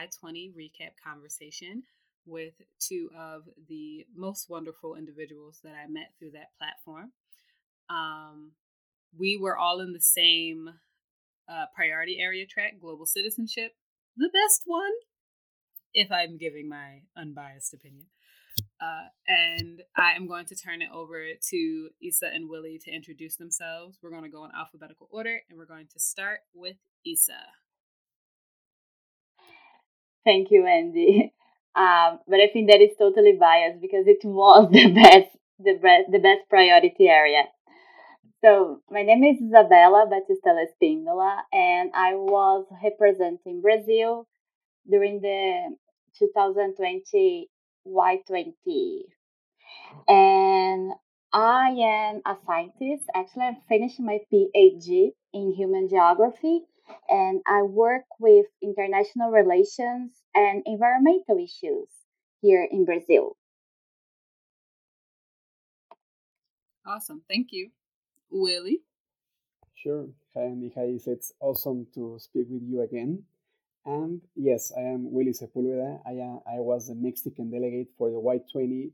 [0.00, 1.82] Y20 recap conversation
[2.26, 7.12] with two of the most wonderful individuals that I met through that platform.
[7.88, 8.52] Um,
[9.16, 10.70] we were all in the same
[11.48, 13.72] uh, priority area track, global citizenship,
[14.16, 14.92] the best one,
[15.92, 18.06] if I'm giving my unbiased opinion.
[18.80, 23.36] Uh, and I am going to turn it over to Isa and Willie to introduce
[23.36, 23.98] themselves.
[24.02, 27.40] We're going to go in alphabetical order, and we're going to start with Isa.
[30.24, 31.32] Thank you, Andy.
[31.76, 36.10] Um, but I think that is totally biased because it was the best, the best,
[36.10, 37.44] the best priority area.
[38.44, 44.26] So my name is Isabela Batista Espíndola, and I was representing Brazil
[44.90, 45.76] during the
[46.18, 47.50] 2020
[47.86, 49.04] Y20.
[50.08, 50.92] And
[51.32, 53.04] I am a scientist.
[53.14, 56.62] Actually, I'm finishing my PhD in human geography,
[57.08, 61.88] and I work with international relations and environmental issues
[62.40, 63.36] here in Brazil.
[66.86, 67.22] Awesome.
[67.28, 67.70] Thank you.
[68.30, 68.80] Willie?
[69.74, 70.08] Sure.
[70.34, 70.72] Hi, Andy.
[70.76, 73.22] Hi, it's awesome to speak with you again.
[73.86, 76.00] And yes, I am Willie Sepulveda.
[76.06, 78.90] I, am, I was the Mexican delegate for the Y20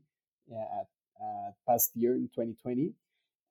[0.51, 2.93] uh, uh, past year in 2020.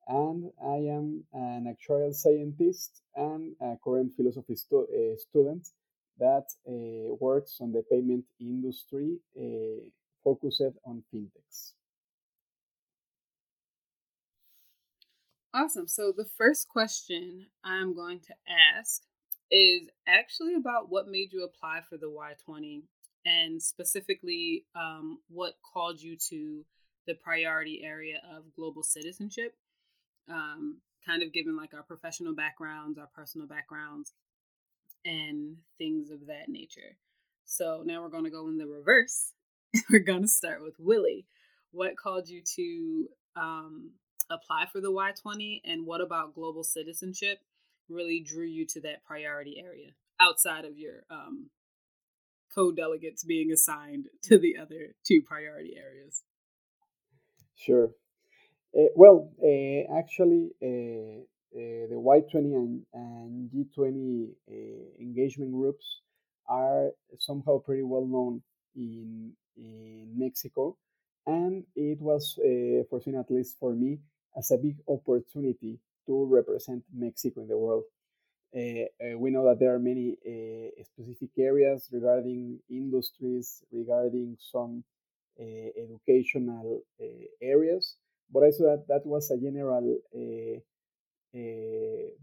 [0.07, 5.67] And I am an actuarial scientist and a current philosophy stu- uh, student
[6.19, 9.83] that uh, works on the payment industry uh,
[10.23, 11.73] focused on fintechs.
[15.53, 15.87] Awesome.
[15.87, 18.33] So the first question I'm going to
[18.77, 19.01] ask
[19.49, 22.83] is actually about what made you apply for the Y20
[23.25, 26.63] and specifically um, what called you to
[27.07, 29.55] the priority area of global citizenship.
[30.29, 34.13] Um, kind of given like our professional backgrounds, our personal backgrounds,
[35.05, 36.97] and things of that nature.
[37.45, 39.33] So now we're going to go in the reverse.
[39.89, 41.25] we're going to start with Willie.
[41.71, 43.91] What called you to um,
[44.29, 47.39] apply for the Y20, and what about global citizenship
[47.89, 51.49] really drew you to that priority area outside of your um,
[52.53, 56.23] co-delegates being assigned to the other two priority areas?
[57.55, 57.91] Sure.
[58.77, 61.23] Uh, well, uh, actually, uh,
[61.89, 64.29] the Y20 and, and G20
[64.99, 66.01] engagement groups
[66.47, 68.41] are somehow pretty well known
[68.75, 70.77] in in Mexico,
[71.25, 72.37] and it was
[72.89, 73.99] foreseen, at least for me,
[74.37, 77.83] as a big opportunity to represent Mexico in the world.
[78.53, 80.17] We know that there are many
[80.83, 84.83] specific areas regarding industries, regarding some
[85.39, 86.81] educational
[87.41, 87.95] areas,
[88.31, 89.97] but I saw that that was a general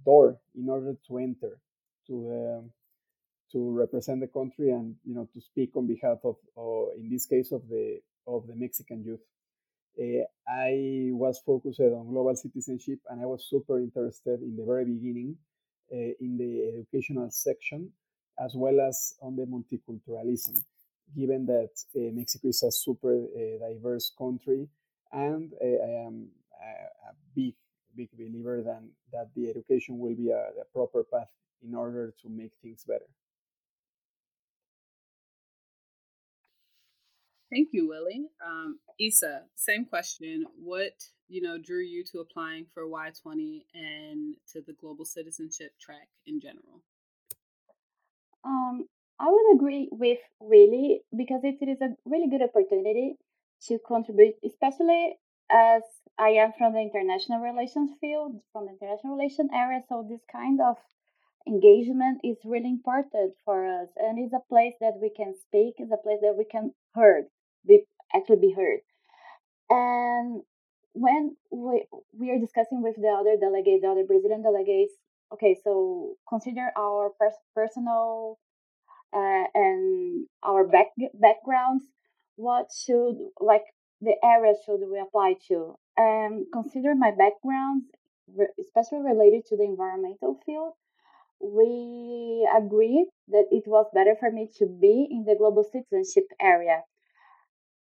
[0.05, 1.59] door in order to enter
[2.07, 2.71] to
[3.53, 6.37] to represent the country and you know to speak on behalf of,
[6.97, 9.21] in this case of the of the Mexican youth.
[9.97, 14.85] Uh, I was focused on global citizenship and I was super interested in the very
[14.85, 15.37] beginning
[15.93, 17.91] uh, in the educational section
[18.45, 20.61] as well as on the multiculturalism,
[21.17, 23.27] given that uh, Mexico is a super
[23.61, 24.67] diverse country
[25.15, 26.29] and I am
[26.61, 27.55] a, a, big,
[27.97, 28.83] big believer that,
[29.13, 31.29] that the education will be a, a proper path
[31.63, 33.07] in order to make things better.
[37.51, 38.27] Thank you, Willie.
[38.45, 40.45] Um, Isa, same question.
[40.61, 40.95] What
[41.29, 46.41] you know drew you to applying for Y20 and to the global citizenship track in
[46.41, 46.83] general?
[48.45, 48.87] Um,
[49.21, 53.17] I would agree with Willie because it is a really good opportunity
[53.69, 55.19] to contribute, especially
[55.51, 55.83] as
[56.19, 59.83] I am from the international relations field, from the international relations area.
[59.89, 60.77] So this kind of
[61.47, 65.93] engagement is really important for us, and it's a place that we can speak, it's
[65.93, 67.25] a place that we can heard
[67.67, 67.85] be
[68.15, 68.81] actually be heard.
[69.71, 70.43] And
[70.93, 71.87] when we
[72.19, 74.93] we are discussing with the other delegates, the other Brazilian delegates,
[75.33, 78.39] okay, so consider our pers- personal
[79.13, 81.85] uh, and our back backgrounds.
[82.37, 83.65] What should like
[84.01, 85.77] the areas should we apply to?
[85.97, 87.83] And consider my background,
[88.61, 90.75] especially related to the environmental field.
[91.41, 96.83] We agreed that it was better for me to be in the global citizenship area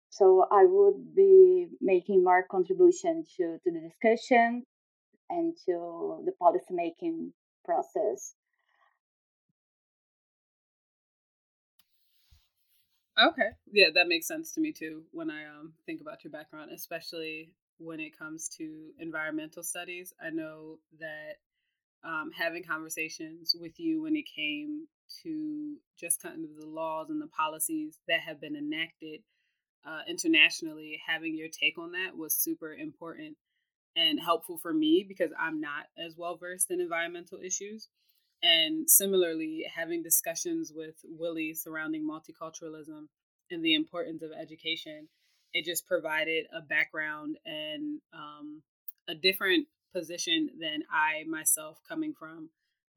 [0.10, 4.64] so I would be making more contribution to, to the discussion
[5.30, 8.34] and to the policy making process.
[13.22, 13.50] Okay.
[13.72, 17.54] Yeah, that makes sense to me too when I um think about your background, especially
[17.78, 20.14] when it comes to environmental studies.
[20.22, 21.36] I know that
[22.04, 24.88] um, having conversations with you when it came
[25.24, 29.22] to just kind of the laws and the policies that have been enacted
[29.86, 31.02] uh, internationally.
[31.08, 33.38] Having your take on that was super important
[33.96, 37.90] and helpful for me because I'm not as well versed in environmental issues.
[38.42, 43.08] And similarly, having discussions with Willie surrounding multiculturalism
[43.52, 45.10] and the importance of education,
[45.54, 48.62] it just provided a background and um,
[49.08, 52.50] a different position than I myself, coming from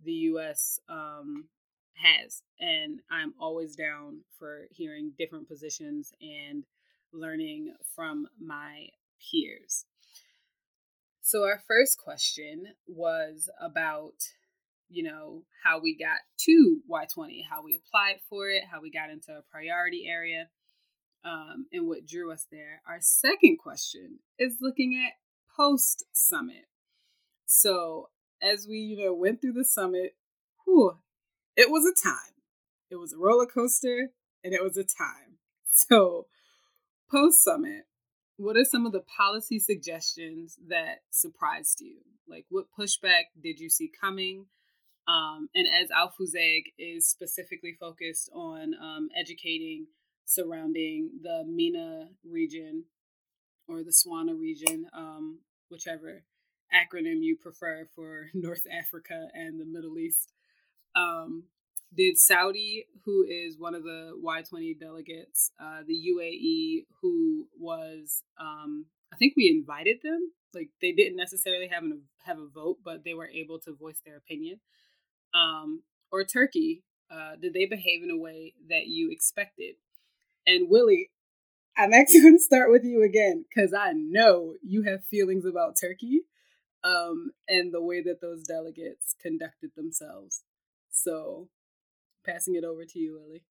[0.04, 1.48] the US, um,
[1.94, 2.42] has.
[2.60, 6.64] And I'm always down for hearing different positions and
[7.12, 8.88] learning from my
[9.30, 9.86] peers.
[11.20, 14.14] So, our first question was about
[14.92, 19.10] you know, how we got to Y20, how we applied for it, how we got
[19.10, 20.48] into a priority area,
[21.24, 22.82] um, and what drew us there.
[22.86, 25.14] Our second question is looking at
[25.56, 26.66] post summit.
[27.46, 28.10] So,
[28.42, 30.16] as we, you know, went through the summit,
[30.64, 30.98] whew,
[31.56, 32.34] it was a time.
[32.90, 34.10] It was a roller coaster
[34.44, 35.28] and it was a time.
[35.74, 36.26] So,
[37.10, 37.86] post summit,
[38.36, 42.00] what are some of the policy suggestions that surprised you?
[42.28, 44.46] Like, what pushback did you see coming?
[45.08, 49.86] Um, and as Alfuzeg is specifically focused on um, educating
[50.24, 52.84] surrounding the MENA region
[53.68, 56.22] or the SWANA region, um, whichever
[56.72, 60.32] acronym you prefer for North Africa and the Middle East.
[60.94, 61.44] Um,
[61.94, 68.86] did Saudi, who is one of the Y20 delegates, uh, the UAE, who was, um,
[69.12, 70.32] I think we invited them.
[70.54, 74.00] Like they didn't necessarily have, an, have a vote, but they were able to voice
[74.04, 74.60] their opinion
[75.34, 79.74] um, or Turkey, uh, did they behave in a way that you expected?
[80.46, 81.10] And Willie,
[81.76, 85.76] I'm actually going to start with you again because I know you have feelings about
[85.80, 86.22] Turkey
[86.84, 90.42] um, and the way that those delegates conducted themselves.
[90.90, 91.48] So,
[92.26, 93.44] passing it over to you, Willie.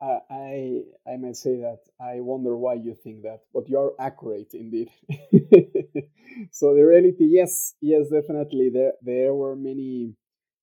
[0.00, 4.54] I I might say that I wonder why you think that, but you are accurate
[4.54, 4.90] indeed.
[6.50, 10.14] so the reality, yes, yes, definitely, there there were many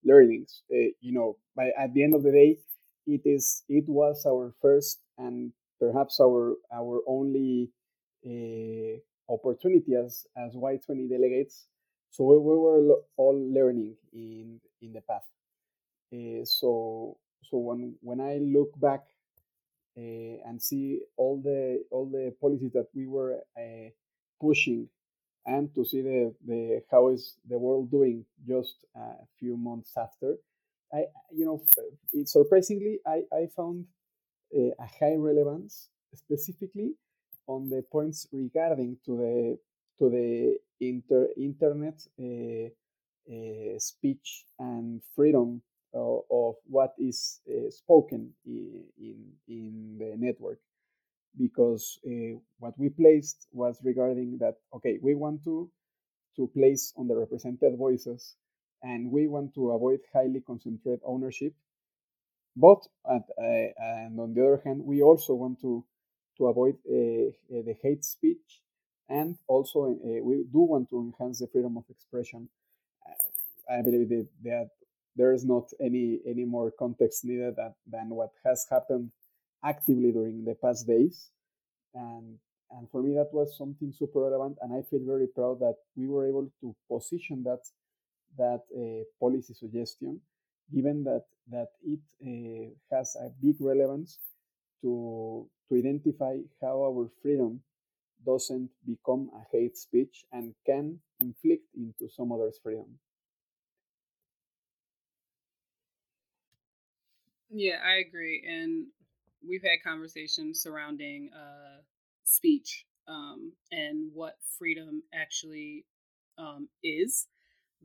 [0.04, 0.62] learnings.
[0.72, 2.58] Uh, you know, by at the end of the day,
[3.06, 7.70] it is it was our first and perhaps our our only
[8.26, 8.98] uh,
[9.32, 11.66] opportunity as as Y20 delegates.
[12.10, 15.26] So we, we were all learning in in the path.
[16.12, 19.04] Uh, so so when when I look back
[20.46, 23.90] and see all the all the policies that we were uh,
[24.40, 24.88] pushing
[25.46, 30.36] and to see the, the how is the world doing just a few months after.
[30.92, 31.62] I you know
[32.12, 33.86] it, surprisingly i i found
[34.56, 36.94] uh, a high relevance specifically
[37.46, 39.58] on the points regarding to the
[39.98, 42.68] to the inter, internet uh,
[43.32, 45.62] uh, speech and freedom
[45.94, 48.84] of, what is uh, spoken in,
[49.48, 50.58] in, the network.
[51.36, 55.70] Because uh, what we placed was regarding that okay we want to
[56.36, 58.34] to place on the represented voices
[58.82, 61.52] and we want to avoid highly concentrated ownership.
[62.56, 65.84] But at, uh, and on the other hand we also want to
[66.38, 68.62] to avoid uh, the hate speech
[69.08, 72.48] and also we do want to enhance the freedom of expression.
[73.70, 74.70] I believe that, that
[75.18, 77.56] there is not any any more context needed
[77.94, 79.10] than what has happened
[79.64, 81.30] actively during the past days.
[81.94, 82.38] And
[82.70, 86.06] and for me that was something super relevant and i feel very proud that we
[86.06, 87.64] were able to position that
[88.36, 90.20] that uh, policy suggestion
[90.74, 94.18] given that that it uh, has a big relevance
[94.82, 97.60] to to identify how our freedom
[98.26, 102.98] doesn't become a hate speech and can inflict into some other's freedom
[107.50, 108.44] Yeah, I agree.
[108.48, 108.86] And
[109.46, 111.82] we've had conversations surrounding uh,
[112.24, 115.86] speech um, and what freedom actually
[116.38, 117.26] um, is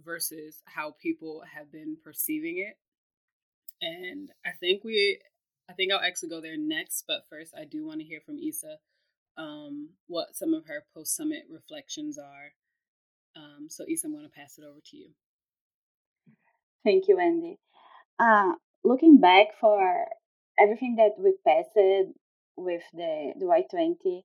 [0.04, 2.78] versus how people have been perceiving it.
[3.82, 5.20] And I think we,
[5.70, 7.06] I think I'll actually go there next.
[7.08, 8.78] But first, I do want to hear from Isa
[9.38, 12.54] um, what some of her post summit reflections are.
[13.36, 15.10] Um, so, Isa, I'm going to pass it over to you.
[16.84, 17.60] Thank you, Andy.
[18.20, 18.54] Uh,
[18.84, 20.06] looking back for
[20.60, 21.76] everything that we passed
[22.56, 24.22] with the, the Y20,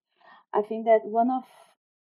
[0.53, 1.45] I think that one of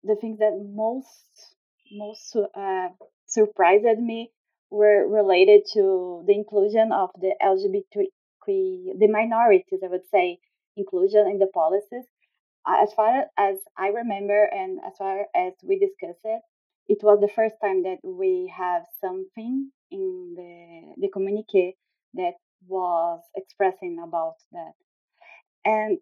[0.03, 1.57] the things that most
[1.93, 2.89] most uh,
[3.27, 4.31] surprised me
[4.71, 10.39] were related to the inclusion of the LGBTQ, the minorities, I would say,
[10.77, 12.05] inclusion in the policies.
[12.67, 16.41] As far as I remember, and as far as we discussed it,
[16.89, 21.77] it was the first time that we have something in the the communique
[22.15, 22.35] that
[22.67, 24.73] was expressing about that
[25.65, 25.99] and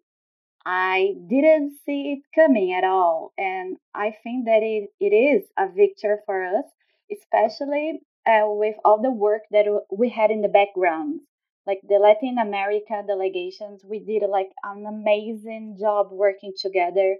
[0.65, 3.33] I didn't see it coming at all.
[3.37, 6.65] And I think that it, it is a victory for us,
[7.11, 11.21] especially uh, with all the work that we had in the background.
[11.65, 17.17] Like the Latin America delegations, we did like an amazing job working together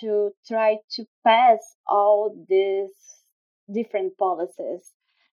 [0.00, 2.90] to try to pass all these
[3.72, 4.92] different policies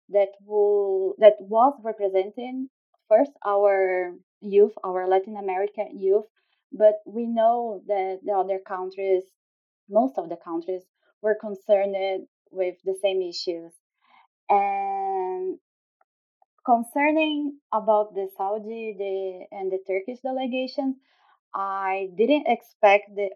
[0.10, 2.70] that will that was representing
[3.14, 6.26] first our youth, our Latin American youth,
[6.72, 9.24] but we know that the other countries,
[9.90, 10.84] most of the countries,
[11.22, 11.96] were concerned
[12.52, 13.72] with the same issues.
[14.50, 15.60] And
[16.66, 20.96] concerning about the Saudi the, and the Turkish delegations,
[21.54, 23.30] I didn't expect the,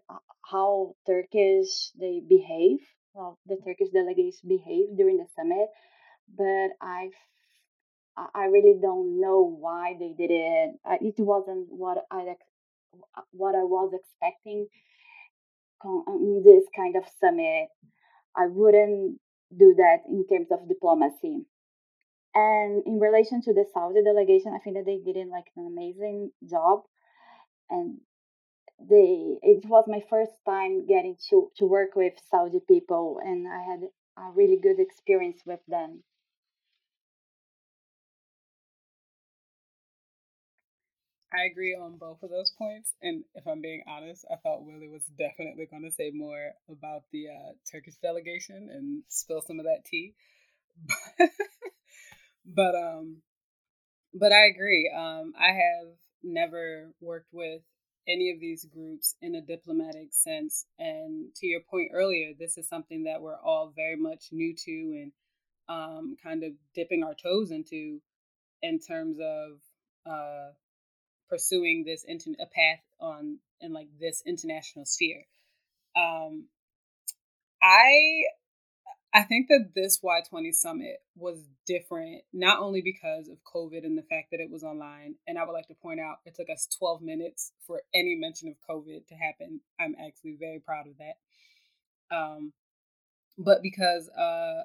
[0.44, 2.80] how Turkish they behave,
[3.14, 5.68] well, the Turkish delegates behave during the summit,
[6.36, 7.10] but I
[8.34, 10.70] I really don't know why they did it.
[10.84, 12.34] Uh, it wasn't what I
[13.16, 14.66] uh, what I was expecting
[15.84, 17.68] um, in this kind of summit.
[18.36, 19.18] I wouldn't
[19.56, 21.46] do that in terms of diplomacy.
[22.34, 25.66] And in relation to the Saudi delegation, I think that they did it like an
[25.66, 26.82] amazing job.
[27.70, 28.00] And
[28.80, 33.62] they it was my first time getting to, to work with Saudi people and I
[33.62, 33.80] had
[34.16, 36.02] a really good experience with them.
[41.32, 42.94] I agree on both of those points.
[43.02, 47.02] And if I'm being honest, I thought Willie was definitely going to say more about
[47.12, 50.14] the uh, Turkish delegation and spill some of that tea.
[52.46, 53.18] but um,
[54.14, 54.90] but I agree.
[54.94, 57.62] Um, I have never worked with
[58.08, 60.64] any of these groups in a diplomatic sense.
[60.78, 64.70] And to your point earlier, this is something that we're all very much new to
[64.70, 65.12] and
[65.68, 68.00] um, kind of dipping our toes into
[68.62, 69.58] in terms of
[70.10, 70.52] uh,
[71.28, 75.24] pursuing this into a path on in like this international sphere.
[75.96, 76.46] Um,
[77.62, 78.24] I
[79.12, 84.02] I think that this Y20 summit was different, not only because of COVID and the
[84.02, 85.14] fact that it was online.
[85.26, 88.48] And I would like to point out it took us 12 minutes for any mention
[88.48, 89.60] of COVID to happen.
[89.80, 92.14] I'm actually very proud of that.
[92.14, 92.52] Um,
[93.38, 94.64] but because uh,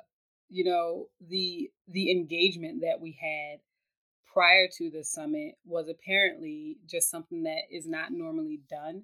[0.49, 3.59] you know, the the engagement that we had
[4.33, 9.03] prior to the summit was apparently just something that is not normally done.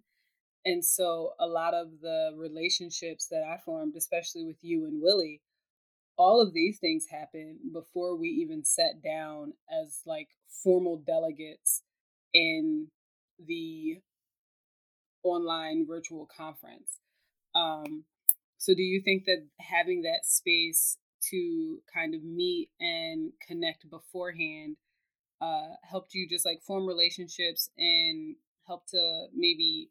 [0.66, 5.42] And so a lot of the relationships that I formed, especially with you and Willie,
[6.18, 10.28] all of these things happened before we even sat down as like
[10.64, 11.84] formal delegates
[12.34, 12.88] in
[13.40, 14.02] the
[15.24, 17.00] online virtual conference.
[17.56, 18.04] Um,
[18.58, 20.98] so, do you think that having that space
[21.32, 24.76] to kind of meet and connect beforehand
[25.42, 28.36] uh, helped you just like form relationships and
[28.68, 29.90] help to maybe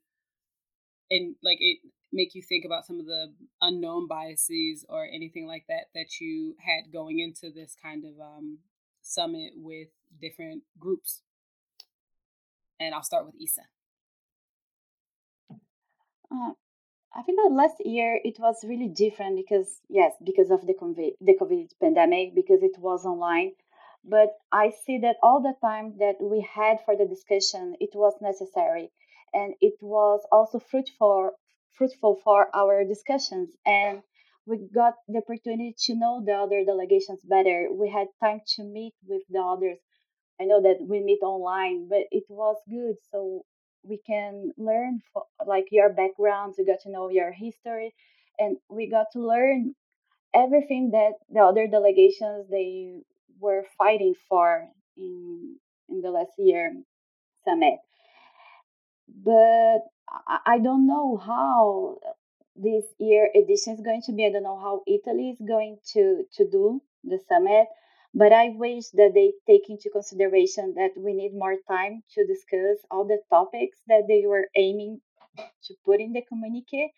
[1.11, 1.79] and like it
[2.13, 6.55] make you think about some of the unknown biases or anything like that that you
[6.59, 8.59] had going into this kind of um,
[9.03, 9.89] summit with
[10.21, 11.23] different groups?
[12.81, 13.63] And i'll start with isa
[16.31, 16.53] uh,
[17.13, 21.11] i think that last year it was really different because yes because of the covid
[21.21, 23.51] the covid pandemic because it was online
[24.05, 28.15] but I see that all the time that we had for the discussion, it was
[28.21, 28.91] necessary,
[29.33, 31.33] and it was also fruitful
[31.77, 34.03] fruitful for our discussions and
[34.49, 37.69] we got the opportunity to know the other delegations better.
[37.71, 39.79] We had time to meet with the others.
[40.41, 42.97] I know that we meet online, but it was good.
[43.13, 43.45] So
[43.83, 47.95] we can learn for, like your backgrounds, we got to know your history,
[48.39, 49.75] and we got to learn
[50.35, 53.03] everything that the other delegations they
[53.41, 55.57] were fighting for in
[55.89, 56.75] in the last year
[57.45, 57.79] summit.
[59.09, 59.81] But
[60.47, 61.99] I don't know how
[62.57, 64.27] this year edition is going to be.
[64.27, 67.67] I don't know how Italy is going to to do the summit.
[68.15, 72.79] But I wish that they take into consideration that we need more time to discuss
[72.91, 75.01] all the topics that they were aiming
[75.65, 76.93] to put in the communique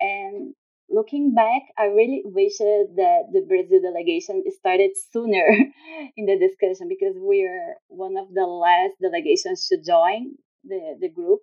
[0.00, 0.54] and
[0.90, 5.46] looking back, I really wish uh, that the Brazil delegation started sooner
[6.16, 11.08] in the discussion because we are one of the last delegations to join the, the
[11.08, 11.40] group.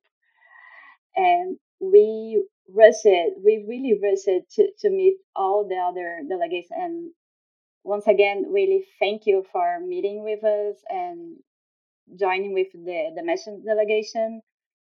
[1.15, 2.43] And we
[2.73, 6.71] rushed we really rushed to, to meet all the other delegations.
[6.75, 7.11] And
[7.83, 11.37] once again, really thank you for meeting with us and
[12.19, 14.41] joining with the, the mission delegation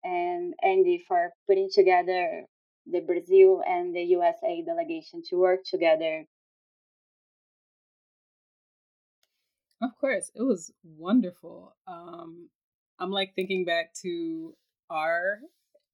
[0.04, 2.46] and Andy for putting together
[2.86, 6.26] the Brazil and the USA delegation to work together.
[9.82, 11.76] Of course, it was wonderful.
[11.88, 12.50] Um,
[13.00, 14.56] I'm like thinking back to
[14.90, 15.40] our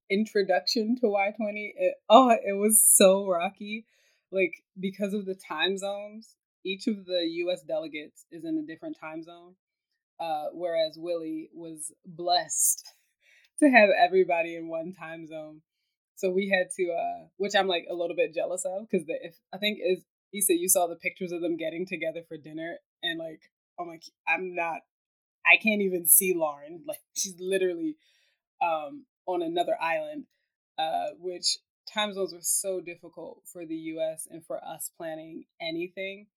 [0.10, 1.72] introduction to Y20.
[1.75, 3.86] It, oh, it was so rocky.
[4.31, 8.98] Like, because of the time zones, each of the US delegates is in a different
[9.00, 9.55] time zone.
[10.19, 12.93] Uh, whereas Willie was blessed
[13.60, 15.62] to have everybody in one time zone.
[16.19, 19.35] So we had to, uh, which I'm like a little bit jealous of because if
[19.53, 23.17] I think is Isa, you saw the pictures of them getting together for dinner, and
[23.17, 23.43] like
[23.79, 24.81] I'm like I'm not,
[25.45, 26.83] I can't even see Lauren.
[26.88, 27.95] Like she's literally
[28.61, 30.25] um, on another island,
[30.77, 31.57] uh, which
[31.91, 34.27] time zones were so difficult for the U.S.
[34.29, 36.27] and for us planning anything.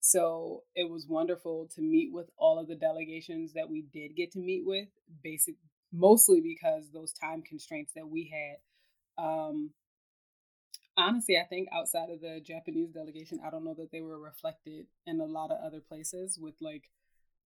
[0.00, 4.32] So it was wonderful to meet with all of the delegations that we did get
[4.32, 4.88] to meet with,
[5.22, 5.54] basic
[5.92, 8.56] mostly because those time constraints that we had.
[9.18, 9.70] Um,
[10.96, 14.86] honestly, I think outside of the Japanese delegation, I don't know that they were reflected
[15.06, 16.38] in a lot of other places.
[16.40, 16.90] With like,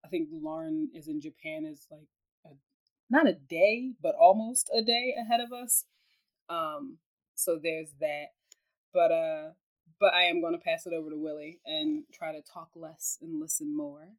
[0.04, 2.08] I think Lauren is in Japan is like
[2.46, 2.50] a,
[3.10, 5.86] not a day, but almost a day ahead of us.
[6.50, 6.98] Um,
[7.36, 8.28] so there's that.
[8.94, 9.50] But uh,
[10.00, 13.18] but I am going to pass it over to Willie and try to talk less
[13.22, 14.10] and listen more.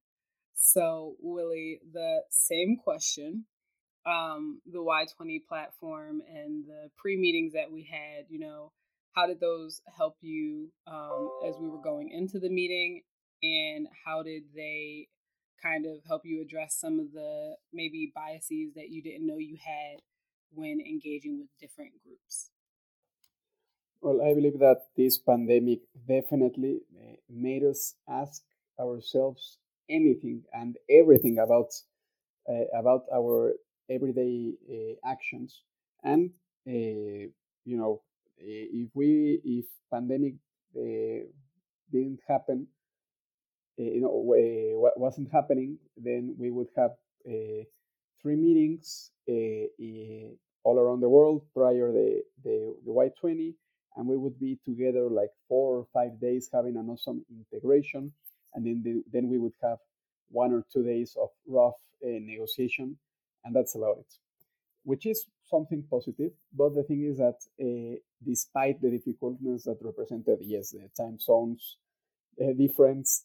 [0.55, 3.45] So Willie, the same question
[4.06, 8.72] um, the Y20 platform and the pre meetings that we had, you know,
[9.12, 13.02] how did those help you um, as we were going into the meeting?
[13.42, 15.08] And how did they
[15.62, 19.56] kind of help you address some of the maybe biases that you didn't know you
[19.64, 20.00] had
[20.52, 22.50] when engaging with different groups?
[24.00, 28.42] Well, I believe that this pandemic definitely eh, made us ask
[28.78, 29.58] ourselves
[29.88, 31.72] anything and everything about
[32.48, 33.54] uh, about our
[33.90, 35.62] everyday uh, actions.
[36.02, 36.31] And
[36.66, 37.31] uh,
[37.64, 38.02] you know
[38.38, 40.35] if we if pandemic
[40.75, 42.66] didn't happen
[43.79, 46.90] you know what wasn't happening then we would have
[48.20, 49.11] three meetings
[50.64, 53.55] all around the world prior the the, the y20
[53.96, 58.12] and we would be together like four or five days having an awesome integration.
[58.55, 59.79] And then the, then we would have
[60.31, 62.96] one or two days of rough uh, negotiation
[63.46, 64.14] and that's about it,
[64.85, 66.32] which is something positive.
[66.54, 71.78] But the thing is that uh, despite the difficulties that represented, yes, the time zones
[72.42, 73.24] uh, difference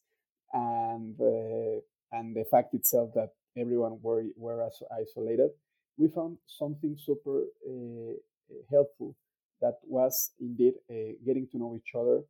[0.54, 1.80] and uh,
[2.12, 5.52] and the fact itself that everyone were were isolated,
[5.98, 8.14] we found something super uh,
[8.70, 9.16] helpful
[9.62, 12.24] that was indeed uh, getting to know each other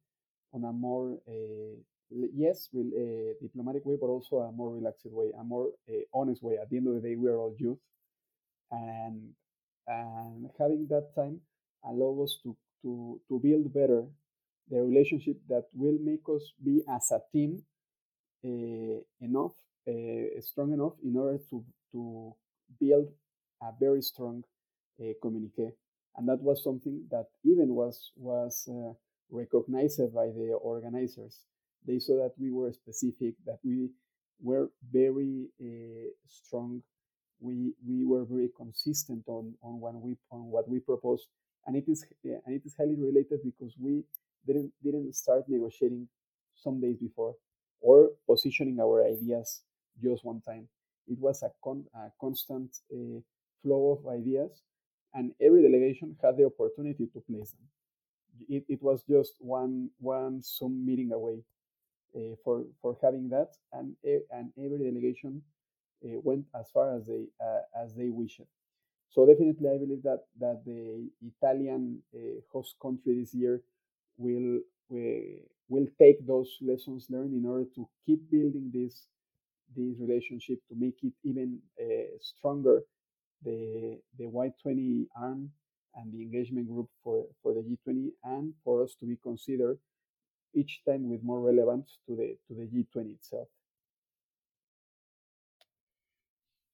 [0.54, 1.76] on a more uh,
[2.36, 6.44] yes, real, uh, diplomatic way, but also a more relaxed way, a more uh, honest
[6.44, 6.58] way.
[6.62, 7.80] At the end of the day, we are all youth,
[8.72, 9.34] and
[9.88, 11.40] and having that time
[11.86, 14.06] allow us to to to build better
[14.70, 17.64] the relationship that will make us be as a team
[18.46, 19.54] uh, enough,
[19.88, 22.34] uh, strong enough in order to to
[22.80, 23.08] build
[23.62, 24.44] a very strong
[25.02, 25.72] uh, communique.
[26.18, 28.68] And that was something that even was was
[29.30, 31.36] recognized by the organizers
[31.86, 33.90] they saw that we were specific, that we
[34.42, 36.82] were very uh, strong.
[37.40, 41.28] We we were very consistent on on what we on what we proposed,
[41.66, 44.04] and it is and it is highly related because we
[44.46, 46.08] didn't didn't start negotiating
[46.56, 47.36] some days before
[47.82, 49.62] or positioning our ideas
[50.02, 50.68] just one time.
[51.08, 53.20] It was a, con, a constant uh,
[53.64, 54.62] flow of ideas,
[55.14, 57.68] and every delegation had the opportunity to place them.
[58.50, 61.44] It, it was just one one Zoom meeting away
[62.16, 63.96] uh, for for having that, and
[64.32, 65.42] and every delegation
[66.06, 68.42] uh, went as far as they uh, as they wished.
[69.12, 72.02] So definitely, I believe that that the Italian
[72.52, 73.62] host country this year
[74.18, 74.60] will
[75.70, 79.08] will take those lessons learned in order to keep building this
[79.76, 81.60] this relationship to make it even
[82.20, 82.84] stronger
[83.44, 85.52] the the y20 arm
[85.96, 89.78] and the engagement group for, for the G20 and for us to be considered
[90.54, 93.48] each time with more relevance to the to the G20 itself.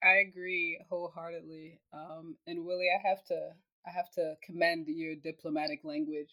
[0.04, 1.80] I agree wholeheartedly.
[1.94, 3.54] Um, and Willie, I have to
[3.86, 6.30] I have to commend your diplomatic language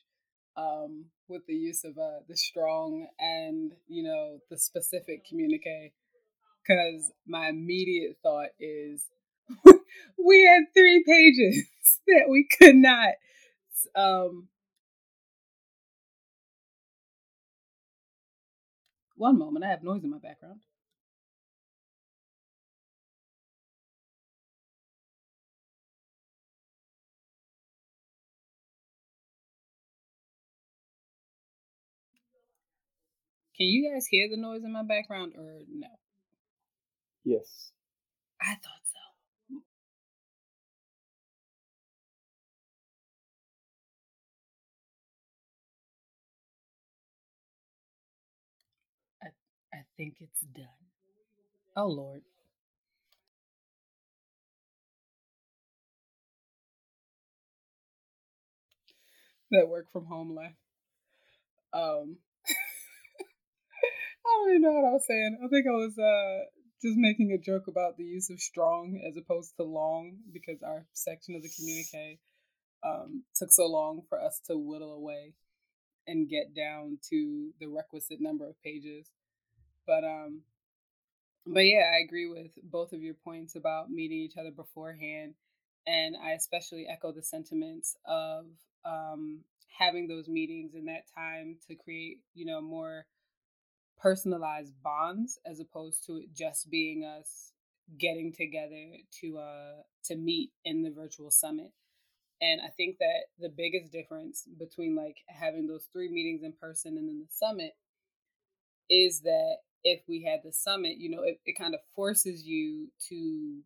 [0.56, 5.92] um, with the use of uh, the strong and you know the specific communique.
[6.66, 9.06] Because my immediate thought is
[9.64, 11.66] we had three pages
[12.06, 13.14] that we could not
[13.96, 14.48] um,
[19.16, 20.60] One moment, I have noise in my background.
[33.56, 35.88] Can you guys hear the noise in my background or no?
[37.24, 37.72] Yes.
[38.40, 38.83] I thought
[49.84, 50.64] I think it's done.
[51.76, 52.22] Oh, Lord.
[59.50, 60.56] That work from home life.
[61.74, 62.16] Um,
[64.26, 65.38] I don't even know what I was saying.
[65.44, 66.46] I think I was uh
[66.82, 70.86] just making a joke about the use of strong as opposed to long because our
[70.92, 72.18] section of the communique
[72.84, 75.34] um, took so long for us to whittle away
[76.06, 79.08] and get down to the requisite number of pages.
[79.86, 80.42] But um,
[81.46, 85.34] but yeah, I agree with both of your points about meeting each other beforehand,
[85.86, 88.46] and I especially echo the sentiments of
[88.84, 89.40] um,
[89.78, 93.06] having those meetings in that time to create, you know, more
[93.98, 97.52] personalized bonds as opposed to it just being us
[97.98, 98.86] getting together
[99.20, 101.72] to uh to meet in the virtual summit.
[102.42, 106.98] And i think that the biggest difference between like having those three meetings in person
[106.98, 107.74] and then the summit
[108.90, 112.88] is that if we had the summit you know it, it kind of forces you
[113.08, 113.60] to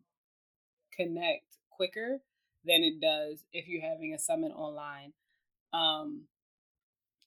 [0.95, 2.19] connect quicker
[2.65, 5.13] than it does if you're having a summit online
[5.73, 6.23] um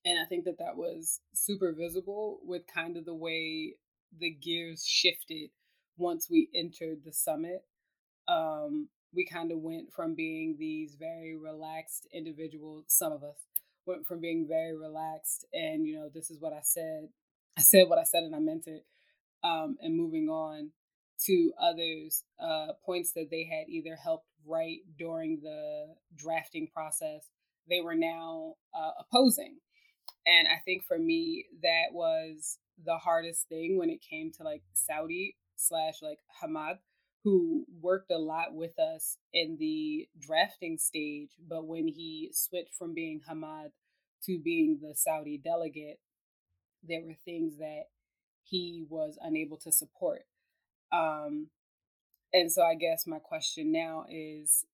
[0.04, 3.76] and I think that that was super visible with kind of the way
[4.18, 5.50] the gears shifted
[5.96, 7.64] once we entered the summit.
[8.26, 13.46] Um, we kind of went from being these very relaxed individuals, some of us
[13.84, 17.08] went from being very relaxed and, you know, this is what I said.
[17.56, 18.84] I said what I said and I meant it.
[19.44, 20.70] Um, and moving on
[21.26, 27.28] to others, uh, points that they had either helped write during the drafting process,
[27.68, 29.58] they were now uh, opposing
[30.26, 34.62] and I think for me, that was the hardest thing when it came to like
[34.72, 36.78] Saudi slash like Hamad,
[37.24, 41.30] who worked a lot with us in the drafting stage.
[41.48, 43.70] But when he switched from being Hamad
[44.24, 45.98] to being the Saudi delegate,
[46.86, 47.84] there were things that
[48.44, 50.22] he was unable to support.
[50.92, 51.48] Um,
[52.32, 54.64] and so I guess my question now is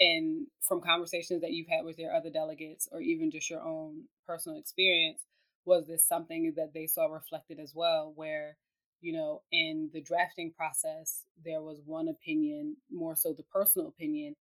[0.00, 4.04] and from conversations that you've had with your other delegates or even just your own
[4.26, 5.20] personal experience
[5.64, 8.56] was this something that they saw reflected as well where
[9.00, 14.34] you know in the drafting process there was one opinion more so the personal opinion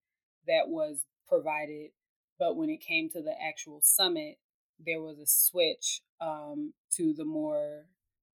[0.47, 1.91] that was provided
[2.39, 4.37] but when it came to the actual summit
[4.85, 7.85] there was a switch um, to the more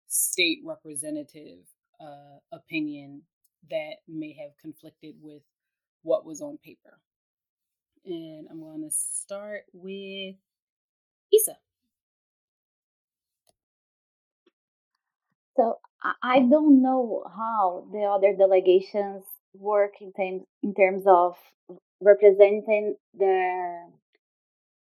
[0.07, 1.61] state representative
[2.01, 3.23] uh, opinion
[3.71, 5.43] that may have conflicted with
[6.03, 7.01] what was on paper.
[8.05, 10.37] And I'm going to start with
[11.33, 11.57] Isa.
[15.57, 15.79] So
[16.23, 21.37] I don't know how the other delegations work in terms in terms of
[22.01, 23.87] representing their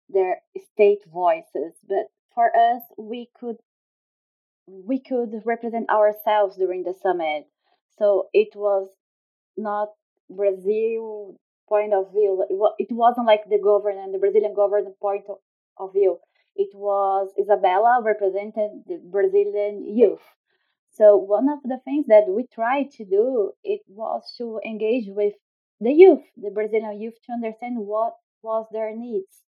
[0.09, 0.43] their
[0.73, 3.57] state voices, but for us, we could
[4.67, 7.47] we could represent ourselves during the summit.
[7.99, 8.89] So it was
[9.57, 9.89] not
[10.29, 11.37] Brazil
[11.69, 12.45] point of view.
[12.79, 15.25] It wasn't like the government, the Brazilian government point
[15.79, 16.19] of view.
[16.55, 20.23] It was Isabella represented the Brazilian youth.
[20.91, 25.35] So one of the things that we tried to do it was to engage with
[25.81, 29.43] the youth, the Brazilian youth, to understand what was their needs,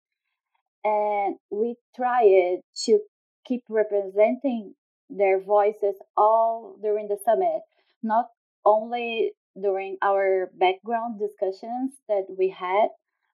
[0.84, 3.00] and we tried to
[3.46, 4.76] keep representing
[5.10, 7.62] their voices all during the summit,
[8.04, 8.28] not
[8.66, 12.90] only during our background discussions that we had,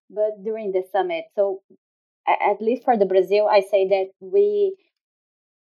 [0.09, 1.25] but during the summit.
[1.35, 1.61] So,
[2.27, 4.75] at least for the Brazil, I say that we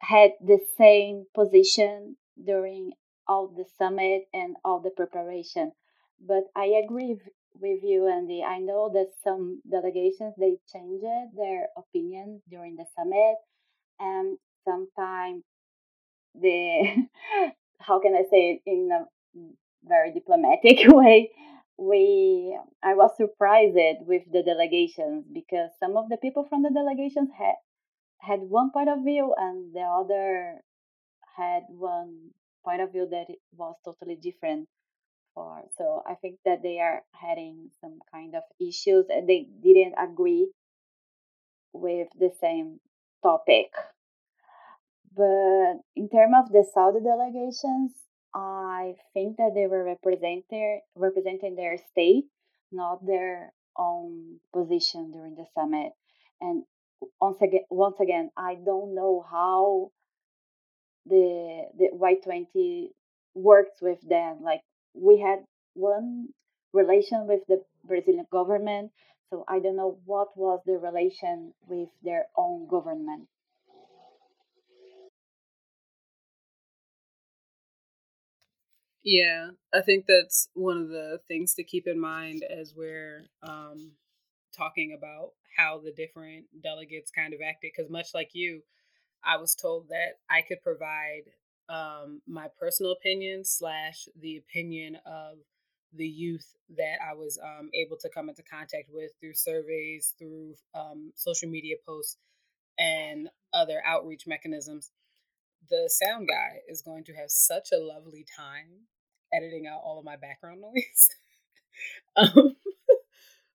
[0.01, 2.93] had the same position during
[3.29, 5.73] all the summit and all the preparation.
[6.21, 7.19] But I agree
[7.61, 8.43] with you, Andy.
[8.43, 11.05] I know that some delegations they changed
[11.37, 13.37] their opinion during the summit,
[14.01, 15.45] and sometimes
[16.35, 17.07] the
[17.81, 19.05] how can I say it in a
[19.85, 21.31] very diplomatic way,
[21.79, 27.31] we I was surprised with the delegations because some of the people from the delegations
[27.37, 27.57] had
[28.21, 30.61] had one point of view and the other
[31.37, 32.31] had one
[32.65, 34.69] point of view that was totally different
[35.37, 39.95] for so i think that they are having some kind of issues and they didn't
[40.03, 40.49] agree
[41.75, 42.81] with the same
[43.23, 43.71] topic
[45.15, 47.93] but in terms of the saudi delegations
[48.37, 52.27] I think that they were representing representing their state,
[52.71, 55.93] not their own position during the summit.
[56.43, 56.65] And
[57.19, 59.91] once again, once again, I don't know how
[61.07, 62.91] the the Y twenty
[63.35, 64.41] works with them.
[64.43, 64.61] Like
[64.97, 66.29] we had one
[66.73, 68.93] relation with the Brazilian government.
[69.31, 73.29] So I don't know what was the relation with their own government.
[79.05, 83.93] Yeah, I think that's one of the things to keep in mind as we're um,
[84.57, 87.73] talking about how the different delegates kind of acted.
[87.77, 88.63] Because much like you,
[89.25, 91.25] I was told that I could provide
[91.69, 95.39] um, my personal opinion slash the opinion of
[95.93, 100.55] the youth that I was um, able to come into contact with through surveys, through
[100.75, 102.19] um, social media posts,
[102.79, 104.91] and other outreach mechanisms.
[105.69, 108.87] The sound guy is going to have such a lovely time
[109.33, 111.09] editing out all of my background noise.
[112.17, 112.57] um,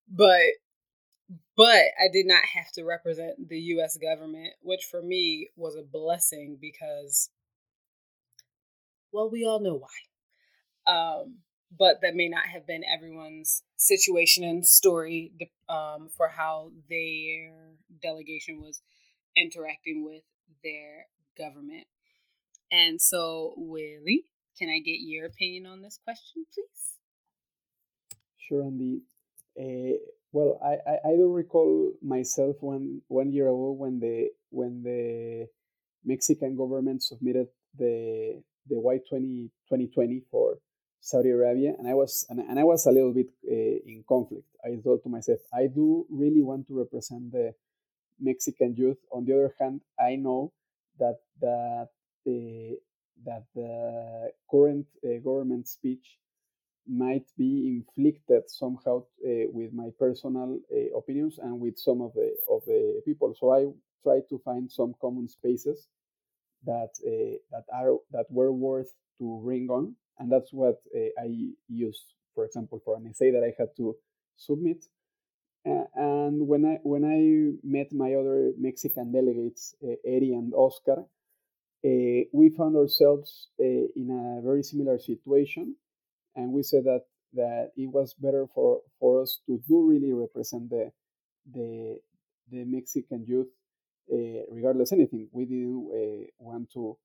[0.10, 0.41] but
[1.56, 5.84] but I did not have to represent the US government, which for me was a
[5.84, 7.30] blessing because
[9.12, 10.93] well, we all know why.
[10.93, 11.39] Um,
[11.78, 15.32] but that may not have been everyone's situation and story
[15.69, 17.54] um, for how their
[18.02, 18.82] delegation was
[19.38, 20.24] interacting with
[20.63, 21.88] their government.
[22.71, 24.26] And so, Willie,
[24.58, 26.97] can I get your opinion on this question, please?
[28.38, 29.02] Sure, Andy.
[29.60, 29.97] Uh,
[30.32, 35.47] well, I, I, I do recall myself one one year ago when the when the
[36.06, 37.47] Mexican government submitted
[37.78, 40.58] the the Y20 2020 for
[41.02, 44.45] Saudi Arabia, and I was and, and I was a little bit uh, in conflict.
[44.63, 47.56] I thought to myself, I do really want to represent the
[48.19, 49.00] Mexican youth.
[49.12, 50.54] On the other hand, I know
[51.00, 51.89] that that
[52.24, 52.78] the
[53.26, 56.19] that the current uh, government speech
[56.88, 60.60] might be inflicted somehow uh, with my personal
[60.95, 63.34] opinions and with some of the of the people.
[63.39, 63.67] So I
[64.04, 65.88] try to find some common spaces
[66.65, 71.50] that uh, that are that were worth to bring on, and that's what uh, I
[71.67, 73.95] used, for example, for an essay that I had to
[74.38, 74.86] submit.
[75.65, 81.00] and when I when I met my other Mexican delegates, uh, Eddie and Oscar,
[81.86, 83.63] uh, we found ourselves uh,
[83.95, 85.76] in a very similar situation,
[86.36, 90.69] and we said that that it was better for, for us to do really represent
[90.69, 90.91] the
[91.54, 92.00] the
[92.52, 93.47] the Mexican youth,
[94.11, 95.29] uh, regardless anything.
[95.31, 96.97] We didn't uh, want to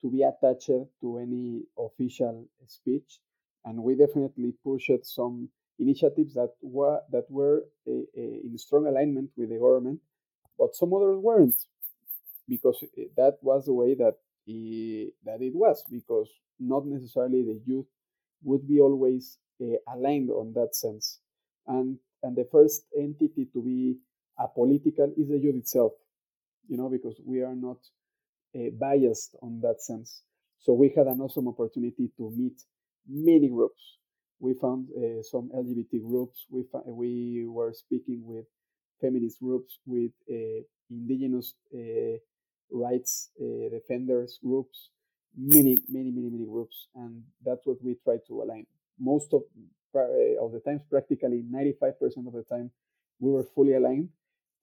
[0.00, 0.66] to be attached
[1.00, 3.20] to any official speech,
[3.64, 9.50] and we definitely pushed some initiatives that were that were uh, in strong alignment with
[9.50, 10.00] the government,
[10.58, 11.60] but some others weren't
[12.48, 12.82] because
[13.16, 14.14] that was the way that
[14.46, 17.86] it, that it was because not necessarily the youth
[18.42, 19.38] would be always
[19.88, 21.20] aligned on that sense
[21.68, 23.96] and and the first entity to be
[24.40, 25.92] apolitical is the youth itself
[26.72, 27.78] you know because we are not
[28.56, 30.22] uh, biased on that sense.
[30.60, 32.60] So we had an awesome opportunity to meet
[33.08, 33.98] many groups.
[34.40, 36.46] We found uh, some lgbt groups.
[36.50, 38.46] We, we were speaking with
[39.00, 40.12] feminist groups with
[40.90, 41.54] indigenous
[42.72, 44.90] rights uh, defenders groups,
[45.36, 48.66] many, many, many, many groups, and that's what we try to align.
[49.00, 49.42] Most of
[49.96, 52.70] uh, of the times, practically 95% of the time,
[53.20, 54.10] we were fully aligned,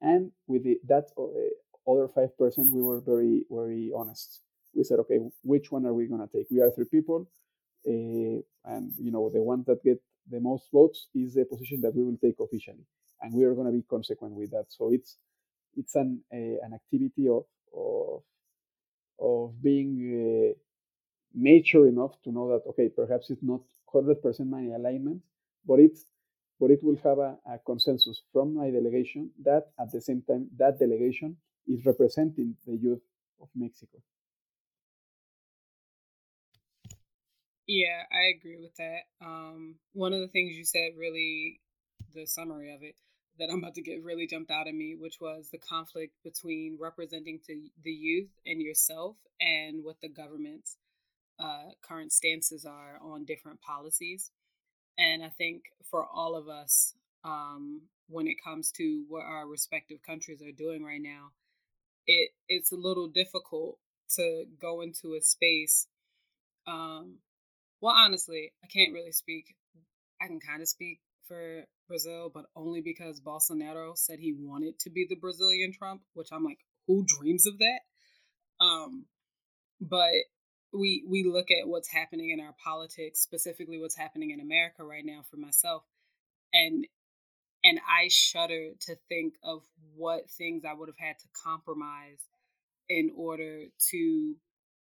[0.02, 1.24] and with the, that uh,
[1.88, 4.42] other five percent, we were very, very honest.
[4.74, 6.48] We said, okay, which one are we gonna take?
[6.52, 7.28] We are three people,
[7.88, 11.96] uh, and you know the one that get the most votes is the position that
[11.96, 12.86] we will take officially,
[13.22, 14.65] and we are gonna be consequent with that.
[14.70, 15.18] So it's
[15.76, 18.24] it's an an activity of of
[19.20, 20.54] of being uh,
[21.34, 23.62] mature enough to know that okay, perhaps it's not
[23.94, 25.22] 100% my alignment,
[25.65, 26.06] but it's
[26.60, 30.48] but it will have a, a, consensus from my delegation that at the same time
[30.58, 31.38] that delegation
[31.69, 33.01] is representing the youth
[33.41, 33.99] of Mexico.
[37.67, 39.01] Yeah, I agree with that.
[39.23, 41.62] Um, one of the things you said, really,
[42.15, 42.95] the summary of it,
[43.38, 46.79] that I'm about to get really jumped out at me, which was the conflict between
[46.82, 50.77] representing to the youth and yourself and what the government's
[51.39, 54.32] uh, current stances are on different policies.
[54.97, 60.01] And I think for all of us, um, when it comes to what our respective
[60.01, 61.29] countries are doing right now,
[62.10, 63.78] it it's a little difficult
[64.15, 65.88] to go into a space.
[66.67, 67.19] Um,
[67.82, 69.56] well, honestly, I can't really speak.
[70.22, 74.89] I can kind of speak for Brazil, but only because Bolsonaro said he wanted to
[74.89, 77.80] be the Brazilian Trump, which I'm like, who dreams of that?
[78.60, 79.06] Um,
[79.80, 80.12] but
[80.74, 85.06] we we look at what's happening in our politics, specifically what's happening in America right
[85.06, 85.84] now for myself,
[86.54, 86.86] and
[87.63, 89.63] and I shudder to think of
[89.95, 92.19] what things I would have had to compromise
[92.88, 94.36] in order to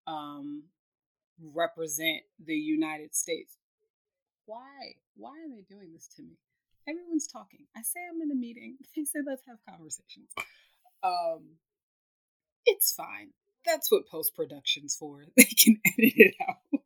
[0.06, 0.64] um,
[1.40, 3.56] represent the United States
[4.46, 6.38] why why are they doing this to me?
[6.88, 7.66] Everyone's talking.
[7.76, 8.76] I say I'm in a meeting.
[8.96, 10.30] They say let's have conversations.
[11.02, 11.58] Um,
[12.64, 13.30] it's fine.
[13.64, 15.26] That's what post production's for.
[15.36, 16.80] They can edit it out.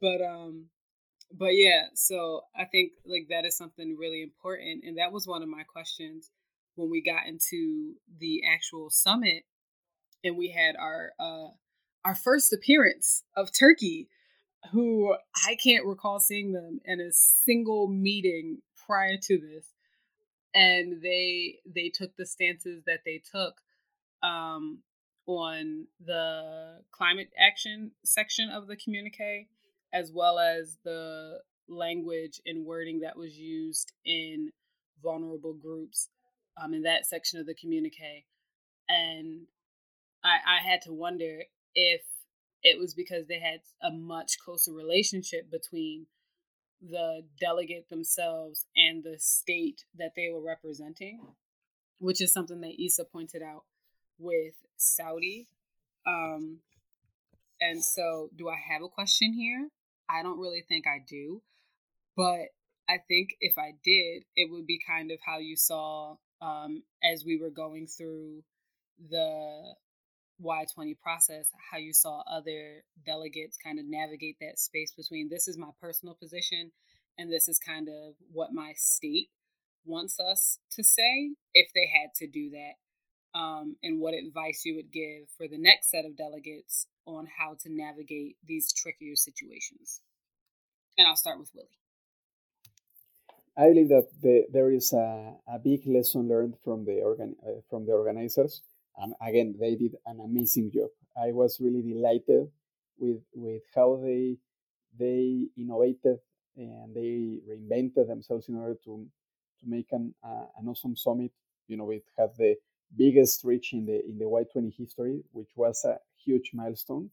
[0.00, 0.66] but um,
[1.32, 1.86] but yeah.
[1.94, 5.62] So I think like that is something really important, and that was one of my
[5.62, 6.30] questions
[6.74, 9.44] when we got into the actual summit,
[10.24, 11.48] and we had our uh
[12.04, 14.08] our first appearance of Turkey
[14.72, 15.14] who
[15.46, 19.66] I can't recall seeing them in a single meeting prior to this,
[20.54, 23.60] and they they took the stances that they took
[24.22, 24.82] um,
[25.26, 29.48] on the climate action section of the communique,
[29.96, 34.50] as well as the language and wording that was used in
[35.02, 36.10] vulnerable groups
[36.62, 38.24] um, in that section of the communique,
[38.88, 39.46] and
[40.22, 42.02] I, I had to wonder if
[42.62, 46.06] it was because they had a much closer relationship between
[46.82, 51.20] the delegate themselves and the state that they were representing,
[52.00, 53.64] which is something that Isa pointed out
[54.18, 55.48] with Saudi.
[56.06, 56.58] Um,
[57.60, 59.70] and so, do I have a question here?
[60.08, 61.42] I don't really think I do,
[62.16, 62.48] but
[62.88, 67.24] I think if I did, it would be kind of how you saw um, as
[67.24, 68.42] we were going through
[69.10, 69.74] the
[70.42, 75.58] Y20 process, how you saw other delegates kind of navigate that space between this is
[75.58, 76.72] my personal position
[77.18, 79.30] and this is kind of what my state
[79.84, 84.74] wants us to say if they had to do that, um, and what advice you
[84.74, 90.00] would give for the next set of delegates on how to navigate these trickier situations.
[90.98, 91.68] And I'll start with Willie.
[93.58, 97.60] I believe that the, there is a, a big lesson learned from the organ, uh,
[97.70, 98.62] from the organizers
[98.98, 100.90] and again, they did an amazing job.
[101.16, 102.48] I was really delighted
[102.98, 104.38] with with how they
[104.98, 106.18] they innovated
[106.56, 109.06] and they reinvented themselves in order to
[109.60, 111.32] to make an uh, an awesome summit.
[111.68, 112.56] You know, it had the
[112.96, 117.10] biggest reach in the in the Y20 history, which was a huge milestone.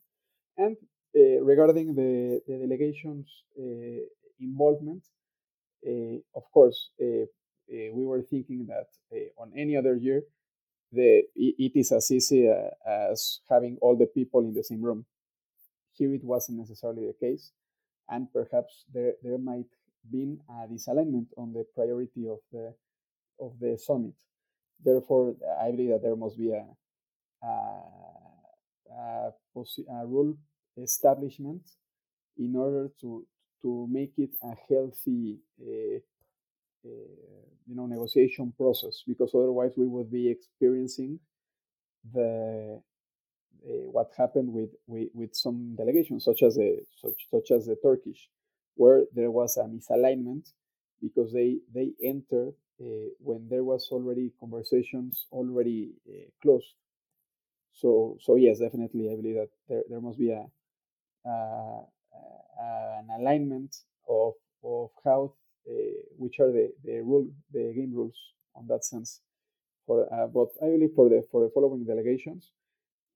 [0.58, 0.76] And
[1.16, 4.02] uh, regarding the the delegation's uh,
[4.40, 5.04] involvement,
[5.88, 8.88] uh, of course, we were thinking that
[9.38, 10.24] on any other year
[10.92, 12.48] the it is as easy
[12.86, 15.06] as having all the people in the same room.
[15.94, 17.52] Here it wasn't necessarily the case,
[18.10, 19.72] and perhaps there there might
[20.12, 22.74] been a disalignment on the priority of the
[23.40, 24.14] of the summit.
[24.84, 26.66] Therefore, I believe that there must be a
[27.44, 27.82] a,
[29.00, 30.36] a, a rule
[30.78, 31.62] establishment
[32.38, 33.26] in order to
[33.62, 35.98] to make it a healthy uh,
[36.86, 36.90] uh,
[37.68, 41.20] you know negotiation process because otherwise we would be experiencing
[42.14, 42.82] the
[43.66, 47.78] uh, what happened with, with, with some delegations such as the such, such as the
[47.84, 48.30] Turkish
[48.76, 50.52] where there was a misalignment
[51.02, 56.74] because they they entered uh, when there was already conversations already uh, closed
[57.74, 60.46] so so yes definitely i believe that there, there must be a,
[61.28, 61.82] uh,
[62.60, 63.76] an alignment
[64.08, 64.34] of
[64.64, 65.34] of how
[65.70, 65.72] uh,
[66.18, 68.18] which are the, the rule the game rules
[68.56, 69.22] on that sense.
[69.88, 72.52] For uh, but I believe for the for the following delegations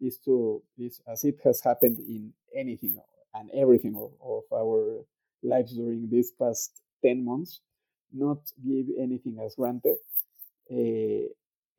[0.01, 2.97] is to is as it has happened in anything
[3.33, 5.03] and everything of, of our
[5.43, 7.61] lives during these past 10 months,
[8.13, 9.97] not give anything as granted.
[10.71, 11.27] Uh,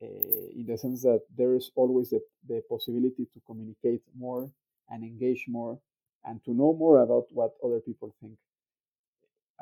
[0.01, 4.49] in the sense that there is always the, the possibility to communicate more
[4.89, 5.79] and engage more
[6.25, 8.37] and to know more about what other people think.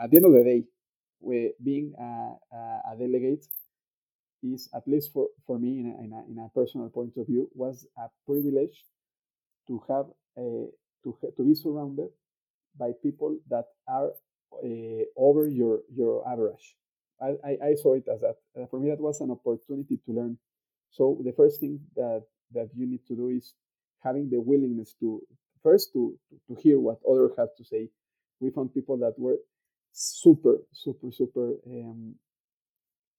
[0.01, 0.63] At the end of the day,
[1.63, 2.55] being a,
[2.91, 3.45] a, delegate
[4.43, 7.25] is, at least for, for me, in a, in, a, in a personal point of
[7.25, 8.85] view, was a privilege
[9.67, 10.05] to have
[10.37, 10.67] a,
[11.03, 12.09] to, to be surrounded
[12.77, 14.11] by people that are
[14.63, 16.75] uh, over your, your average.
[17.21, 18.35] I, I, I saw it as that.
[18.59, 20.37] Uh, for me, that was an opportunity to learn.
[20.91, 23.53] So the first thing that, that you need to do is
[24.03, 25.21] having the willingness to
[25.63, 27.89] first to, to, hear what others have to say.
[28.39, 29.37] We found people that were
[29.91, 32.15] super, super, super um,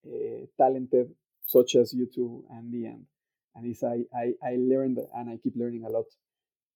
[0.07, 1.11] uh, talented,
[1.47, 3.05] such as you two and the end.
[3.57, 6.07] And it's I, I, I learned and I keep learning a lot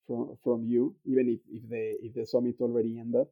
[0.07, 3.29] from from you, even if, if the if the summit already ended.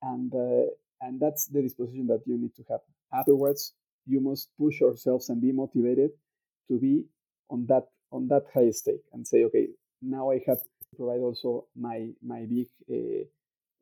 [0.00, 2.80] And uh, and that's the disposition that you need to have.
[3.12, 3.74] Afterwards,
[4.06, 6.10] you must push yourselves and be motivated
[6.68, 7.04] to be
[7.50, 9.68] on that on that high stake and say, okay,
[10.02, 13.24] now I have to provide also my my big uh,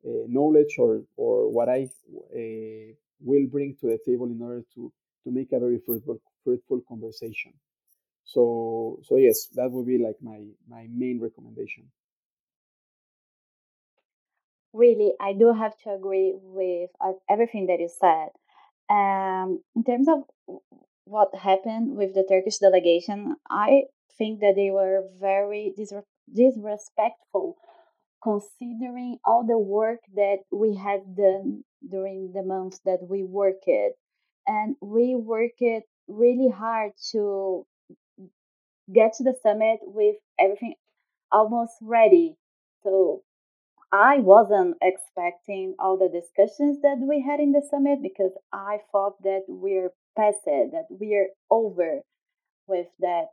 [0.07, 1.89] uh, knowledge or or what I
[2.35, 4.91] uh, will bring to the table in order to
[5.23, 7.53] to make a very fruitful fruitful conversation.
[8.25, 11.91] So so yes, that would be like my my main recommendation.
[14.73, 18.29] really, I do have to agree with uh, everything that you said.
[18.89, 20.23] Um, in terms of
[21.05, 23.83] what happened with the Turkish delegation, I
[24.17, 25.73] think that they were very
[26.33, 27.57] disrespectful
[28.23, 33.69] considering all the work that we had done during the months that we worked.
[34.47, 35.61] And we worked
[36.07, 37.65] really hard to
[38.93, 40.75] get to the summit with everything
[41.31, 42.35] almost ready.
[42.83, 43.23] So
[43.91, 49.21] i wasn't expecting all the discussions that we had in the summit because i thought
[49.23, 52.01] that we're past it that we're over
[52.67, 53.25] with that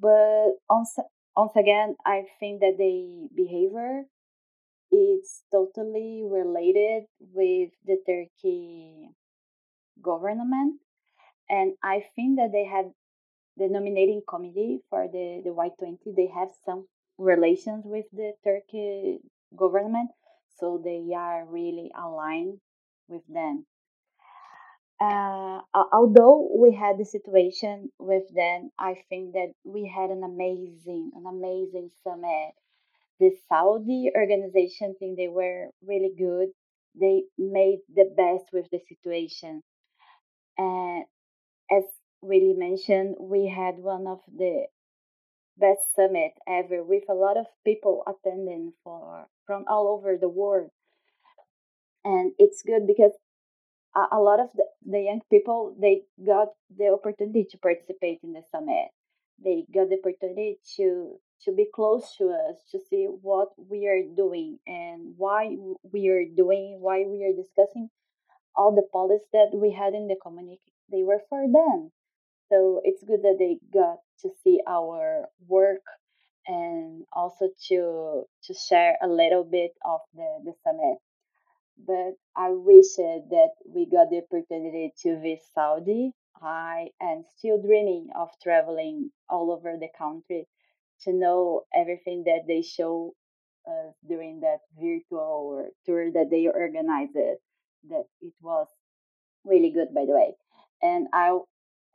[0.00, 0.96] but once,
[1.36, 4.04] once again i think that the behavior
[4.92, 9.10] is totally related with the Turkey
[10.02, 10.80] government.
[11.48, 12.86] And I think that they have
[13.56, 16.86] the nominating committee for the, the Y20, they have some
[17.18, 19.18] relations with the Turkey
[19.54, 20.10] government.
[20.58, 22.60] So they are Willie aligned
[23.08, 23.66] with them.
[25.00, 25.60] Uh,
[25.92, 31.26] although we had the situation with them, I think that we had an amazing, an
[31.26, 32.52] amazing summit
[33.20, 36.48] the Saudi organization think they were really good.
[37.00, 39.62] They made the best with the situation.
[40.58, 41.04] And
[41.70, 41.84] as
[42.22, 44.66] really mentioned, we had one of the
[45.58, 50.70] best summit ever with a lot of people attending for from all over the world.
[52.04, 53.12] And it's good because
[53.94, 58.32] a, a lot of the, the young people they got the opportunity to participate in
[58.32, 58.88] the summit.
[59.42, 64.02] They got the opportunity to to be close to us, to see what we are
[64.16, 65.54] doing and why
[65.92, 67.90] we are doing, why we are discussing
[68.56, 70.72] all the policies that we had in the communique.
[70.90, 71.92] They were for them.
[72.50, 75.82] So it's good that they got to see our work
[76.46, 80.98] and also to to share a little bit of the, the summit.
[81.78, 86.12] But I wish that we got the opportunity to visit Saudi.
[86.42, 90.46] I am still dreaming of traveling all over the country
[91.02, 93.14] to know everything that they show
[93.66, 97.14] uh, during that virtual tour that they organized.
[97.14, 98.68] That it was
[99.44, 100.36] really good, by the way.
[100.82, 101.38] And I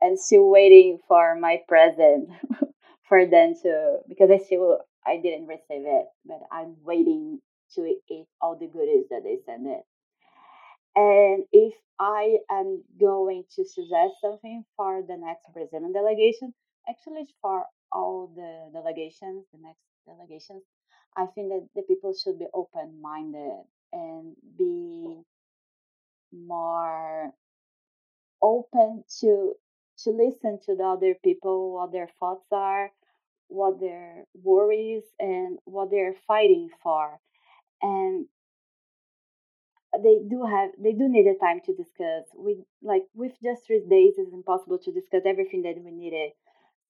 [0.02, 2.30] am still waiting for my present
[3.08, 7.40] for them to because I still I didn't receive it, but I'm waiting
[7.74, 9.82] to eat all the goodies that they send it.
[10.96, 16.54] And if I am going to suggest something for the next Brazilian delegation,
[16.88, 20.62] actually for all the delegations, the next delegations,
[21.16, 25.24] I think that the people should be open minded and be
[26.32, 27.32] more
[28.42, 29.54] open to
[30.04, 32.90] to listen to the other people, what their thoughts are,
[33.48, 37.20] what their worries and what they're fighting for.
[37.82, 38.26] And
[40.02, 42.24] they do have they do need a time to discuss.
[42.36, 46.32] We like with just three days it's impossible to discuss everything that we needed.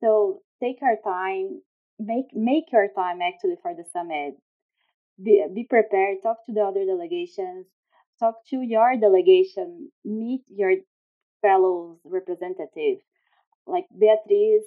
[0.01, 1.63] So take our time,
[1.99, 4.35] make make your time actually for the summit.
[5.23, 6.19] Be be prepared.
[6.23, 7.67] Talk to the other delegations.
[8.21, 9.91] Talk to your delegation.
[10.05, 10.75] Meet your
[11.43, 13.03] fellow representatives.
[13.67, 14.65] Like Beatriz,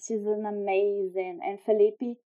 [0.00, 2.18] she's an amazing, and Felipe,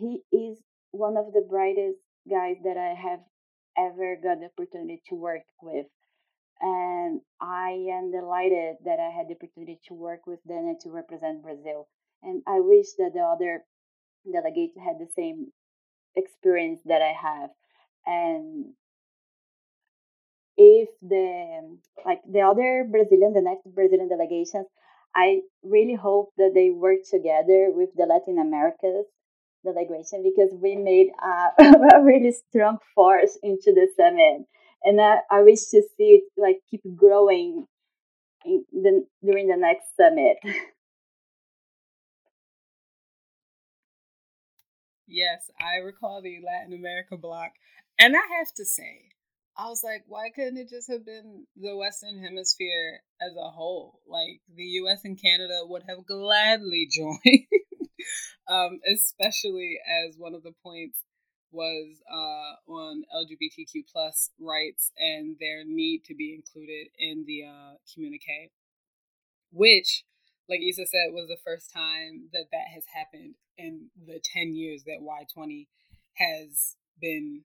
[0.00, 0.58] he is
[0.90, 1.98] one of the brightest
[2.28, 3.20] guys that I have
[3.76, 5.86] ever got the opportunity to work with.
[6.60, 10.90] And I am delighted that I had the opportunity to work with them and to
[10.90, 11.88] represent Brazil.
[12.22, 13.64] And I wish that the other
[14.30, 15.48] delegates had the same
[16.16, 17.50] experience that I have.
[18.06, 18.72] And
[20.56, 24.66] if the like the other Brazilian, the next Brazilian delegations,
[25.14, 29.06] I really hope that they work together with the Latin Americas
[29.64, 31.62] delegation because we made a,
[31.96, 34.46] a really strong force into the summit.
[34.82, 37.66] And I, I wish to see it like keep growing
[38.44, 40.36] in the, during the next summit.
[45.06, 47.52] Yes i recall the latin america block.
[47.98, 49.10] And i have to say
[49.56, 54.00] I was like, why couldn't it just have been the Western Hemisphere as a whole?
[54.06, 57.46] Like the US and Canada would have gladly joined
[58.48, 61.02] um, especially as one of the points
[61.50, 67.74] was uh, on LGBTQ plus rights and their need to be included in the uh,
[67.92, 68.50] communique,
[69.52, 70.04] which,
[70.48, 74.82] like Isa said, was the first time that that has happened in the 10 years
[74.84, 75.68] that Y20
[76.14, 77.42] has been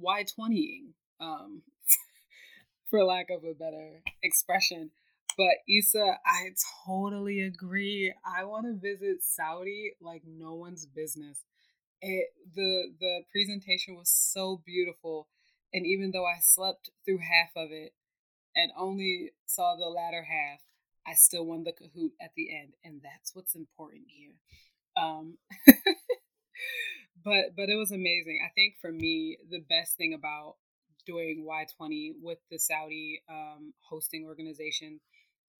[0.00, 1.62] Y20ing, um,
[2.90, 4.90] for lack of a better expression.
[5.36, 6.50] But Isa, I
[6.86, 8.12] totally agree.
[8.24, 11.44] I want to visit Saudi like no one's business.
[12.02, 15.28] it the the presentation was so beautiful
[15.74, 17.92] and even though i slept through half of it
[18.56, 20.60] and only saw the latter half
[21.06, 24.36] i still won the kahoot at the end and that's what's important here
[24.96, 25.38] um
[27.24, 30.56] but but it was amazing i think for me the best thing about
[31.06, 35.00] doing y20 with the saudi um, hosting organization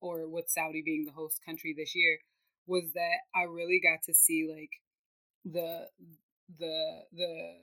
[0.01, 2.19] or with saudi being the host country this year
[2.67, 4.71] was that i really got to see like
[5.45, 5.87] the
[6.59, 7.55] the the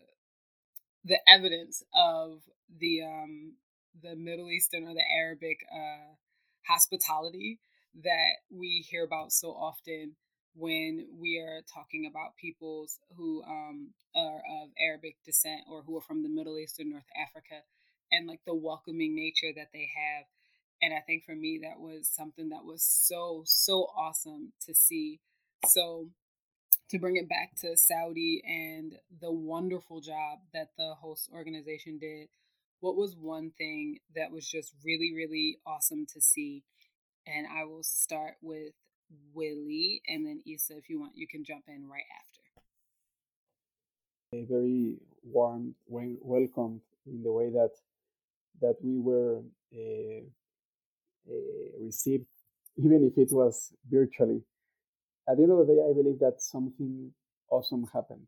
[1.03, 2.41] the evidence of
[2.79, 3.53] the um
[4.01, 6.13] the Middle Eastern or the Arabic uh,
[6.67, 7.59] hospitality
[8.03, 10.15] that we hear about so often
[10.57, 16.01] when we are talking about peoples who um, are of Arabic descent or who are
[16.01, 17.61] from the Middle East or North Africa
[18.11, 20.25] and like the welcoming nature that they have.
[20.81, 25.19] And I think for me, that was something that was so, so awesome to see.
[25.65, 26.09] So
[26.89, 32.29] to bring it back to Saudi and the wonderful job that the host organization did,
[32.79, 36.63] what was one thing that was just really, really awesome to see?
[37.25, 38.73] And I will start with
[39.33, 42.41] Willie, and then Isa, if you want, you can jump in right after.
[44.33, 47.71] A very warm welcome in the way that
[48.61, 49.41] that we were
[49.73, 50.21] uh,
[51.29, 52.25] uh, received,
[52.77, 54.41] even if it was virtually
[55.29, 57.11] at the end of the day, I believe that something
[57.49, 58.27] awesome happened.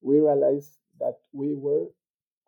[0.00, 1.86] We realized that we were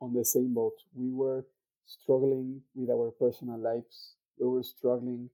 [0.00, 0.74] on the same boat.
[0.94, 1.46] We were
[1.86, 4.14] struggling with our personal lives.
[4.38, 5.30] We were struggling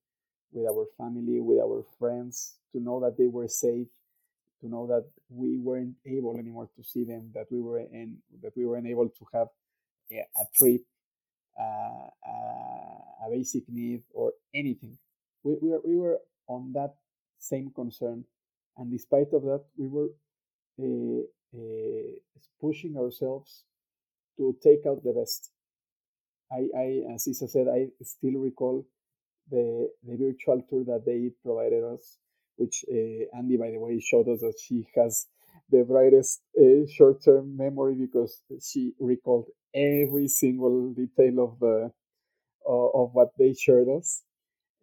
[0.53, 3.89] with our family, with our friends, to know that they were safe,
[4.61, 8.53] to know that we weren't able anymore to see them, that we were in, that
[8.57, 9.49] we weren't able to have
[10.11, 10.83] a, a trip,
[11.59, 14.97] uh, uh, a basic need, or anything.
[15.43, 16.95] We, we, were, we were on that
[17.39, 18.25] same concern
[18.81, 20.09] and despite of that, we were
[20.81, 21.23] uh,
[21.55, 22.13] uh,
[22.61, 23.65] pushing ourselves
[24.39, 25.51] to take out the best.
[26.51, 28.87] I, I, as Isa said, I still recall
[29.51, 32.19] the the virtual tour that they provided us,
[32.57, 35.27] which uh, Andi, by the way, showed us that she has
[35.71, 41.93] the brightest uh, short-term memory because she recalled every single detail of the
[42.69, 44.23] uh, of what they showed us,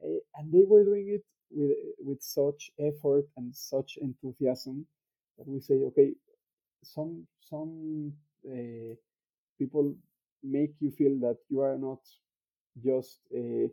[0.03, 4.85] uh, and they were doing it with with such effort and such enthusiasm
[5.37, 6.13] that we say, okay,
[6.83, 8.13] some some
[8.49, 8.93] uh,
[9.59, 9.95] people
[10.43, 11.99] make you feel that you are not
[12.83, 13.67] just uh,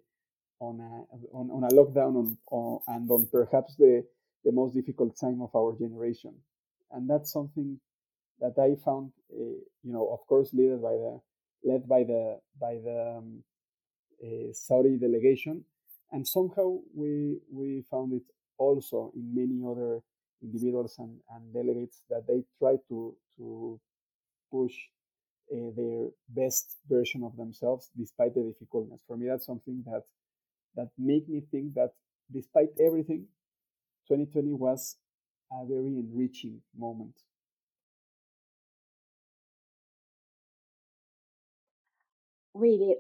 [0.71, 0.93] on a
[1.37, 4.05] on, on a lockdown on, on, and on perhaps the
[4.45, 6.35] the most difficult time of our generation,
[6.93, 7.81] and that's something
[8.41, 11.21] that I found, uh, you know, of course, led by the
[11.65, 13.43] led by the by the um,
[14.53, 15.65] Saudi delegation,
[16.13, 18.23] and somehow we we found it
[18.59, 20.01] also in many other
[20.43, 23.81] individuals and, and delegates that they try to to
[24.51, 24.75] push
[25.53, 29.03] uh, their best version of themselves despite the difficulties.
[29.07, 30.05] For me, that's something that
[30.77, 31.93] that make me think that
[32.33, 33.27] despite everything,
[34.09, 34.97] 2020 was
[35.53, 37.15] a very enriching moment.
[42.55, 42.97] Willie,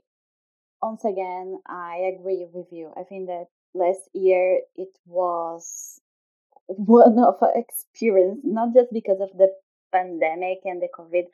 [0.82, 2.92] once again, I agree with you.
[2.96, 6.00] I think that last year it was
[6.66, 9.54] one of experience, not just because of the
[9.92, 11.24] pandemic and the COVID,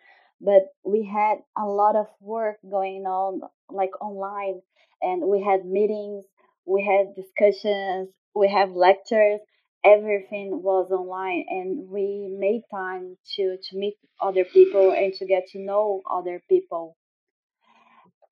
[0.41, 4.63] but we had a lot of work going on like online
[5.03, 6.25] and we had meetings,
[6.67, 9.41] we had discussions, we have lectures,
[9.85, 15.47] everything was online and we made time to to meet other people and to get
[15.49, 16.97] to know other people.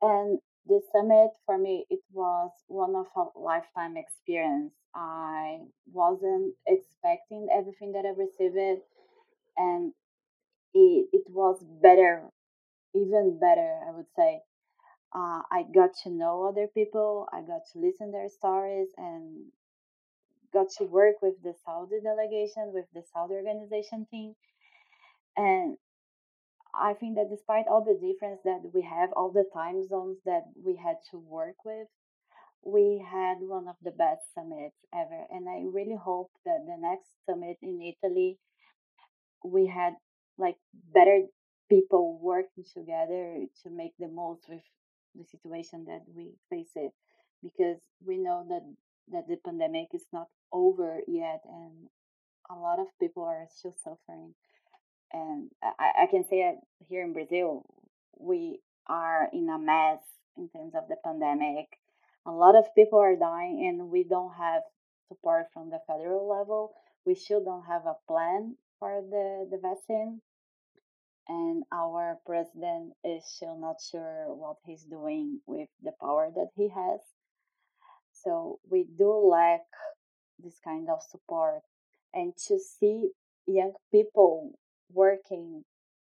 [0.02, 5.60] And the summit for me it was one of a lifetime experience i
[5.90, 8.82] wasn't expecting everything that i received
[9.56, 9.92] and
[10.74, 12.24] it, it was better
[12.94, 14.42] even better i would say
[15.14, 19.50] uh, i got to know other people i got to listen their stories and
[20.52, 24.34] got to work with the saudi delegation with the saudi organization team
[25.36, 25.76] and
[26.74, 30.44] I think that despite all the difference that we have, all the time zones that
[30.56, 31.88] we had to work with,
[32.64, 35.26] we had one of the best summits ever.
[35.30, 38.38] And I really hope that the next summit in Italy,
[39.44, 39.94] we had
[40.36, 40.56] like
[40.94, 41.22] better
[41.68, 44.62] people working together to make the most with
[45.18, 46.92] the situation that we face it
[47.42, 48.62] because we know that
[49.10, 51.88] that the pandemic is not over yet and
[52.50, 54.34] a lot of people are still suffering
[55.12, 56.56] and I, I can say it
[56.88, 57.64] here in Brazil,
[58.18, 60.00] we are in a mess
[60.36, 61.66] in terms of the pandemic.
[62.26, 64.62] A lot of people are dying, and we don't have
[65.08, 66.74] support from the federal level.
[67.06, 70.20] We still don't have a plan for the, the vaccine.
[71.28, 76.68] And our president is still not sure what he's doing with the power that he
[76.68, 77.00] has.
[78.12, 79.62] So we do lack
[80.38, 81.62] this kind of support
[82.14, 83.10] and to see
[83.46, 84.52] young people
[84.92, 85.64] working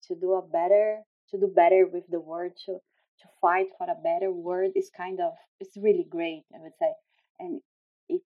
[0.06, 1.00] to do a better
[1.30, 2.72] to do better with the world to
[3.20, 6.92] to fight for a better world is kind of it's really great i would say
[7.38, 7.60] and
[8.08, 8.22] it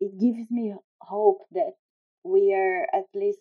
[0.00, 1.72] it gives me hope that
[2.24, 3.40] we are at least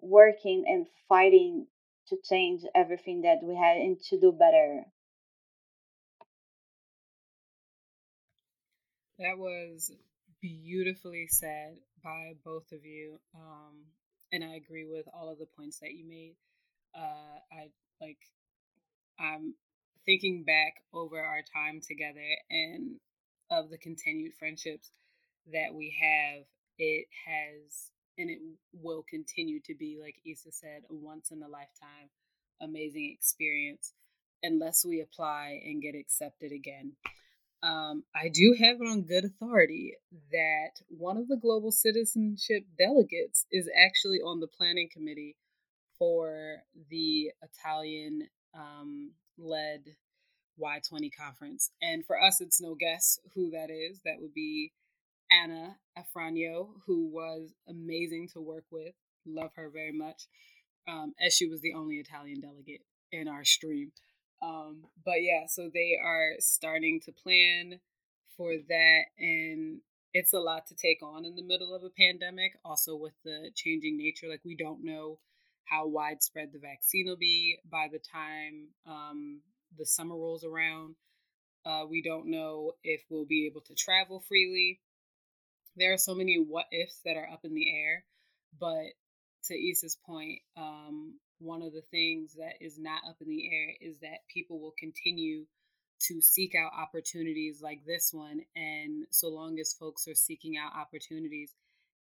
[0.00, 1.66] working and fighting
[2.08, 4.84] to change everything that we had and to do better.
[9.18, 9.90] That was
[10.40, 13.74] beautifully said by both of you um,
[14.30, 16.34] and i agree with all of the points that you made.
[16.94, 17.68] Uh, i
[18.00, 18.18] like
[19.18, 19.54] i'm
[20.04, 22.96] thinking back over our time together and
[23.50, 24.90] of the continued friendships
[25.52, 26.44] that we have,
[26.78, 28.38] it has and it
[28.72, 32.10] will continue to be, like Isa said, a once in a lifetime
[32.60, 33.92] amazing experience
[34.42, 36.92] unless we apply and get accepted again.
[37.62, 39.94] Um, I do have it on good authority
[40.30, 45.36] that one of the global citizenship delegates is actually on the planning committee
[45.98, 46.58] for
[46.90, 49.96] the Italian um, led
[50.60, 51.70] Y20 conference.
[51.82, 54.00] And for us, it's no guess who that is.
[54.04, 54.72] That would be
[55.30, 58.94] Anna Afranio, who was amazing to work with.
[59.26, 60.28] Love her very much,
[60.86, 63.92] um, as she was the only Italian delegate in our stream.
[64.42, 67.80] Um, but yeah, so they are starting to plan
[68.36, 69.02] for that.
[69.18, 69.80] And
[70.12, 73.50] it's a lot to take on in the middle of a pandemic, also with the
[73.54, 74.28] changing nature.
[74.28, 75.18] Like, we don't know
[75.64, 79.40] how widespread the vaccine will be by the time um,
[79.76, 80.94] the summer rolls around.
[81.64, 84.80] Uh, we don't know if we'll be able to travel freely.
[85.76, 88.04] There are so many what ifs that are up in the air.
[88.58, 88.94] But
[89.44, 93.74] to Isa's point, um, one of the things that is not up in the air
[93.80, 95.44] is that people will continue
[95.98, 98.40] to seek out opportunities like this one.
[98.54, 101.54] And so long as folks are seeking out opportunities,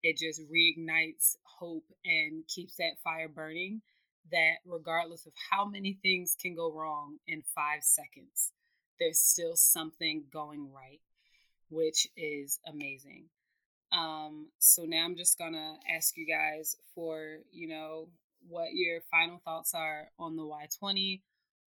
[0.03, 3.83] it just reignites hope and keeps that fire burning
[4.31, 8.53] that regardless of how many things can go wrong in five seconds,
[8.99, 11.01] there's still something going right,
[11.69, 13.25] which is amazing.
[13.93, 18.09] Um, so now I'm just gonna ask you guys for, you know,
[18.49, 21.23] what your final thoughts are on the Y20,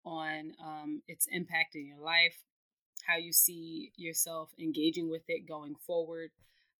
[0.05, 2.37] on um, its impact in your life,
[3.05, 6.31] how you see yourself engaging with it going forward.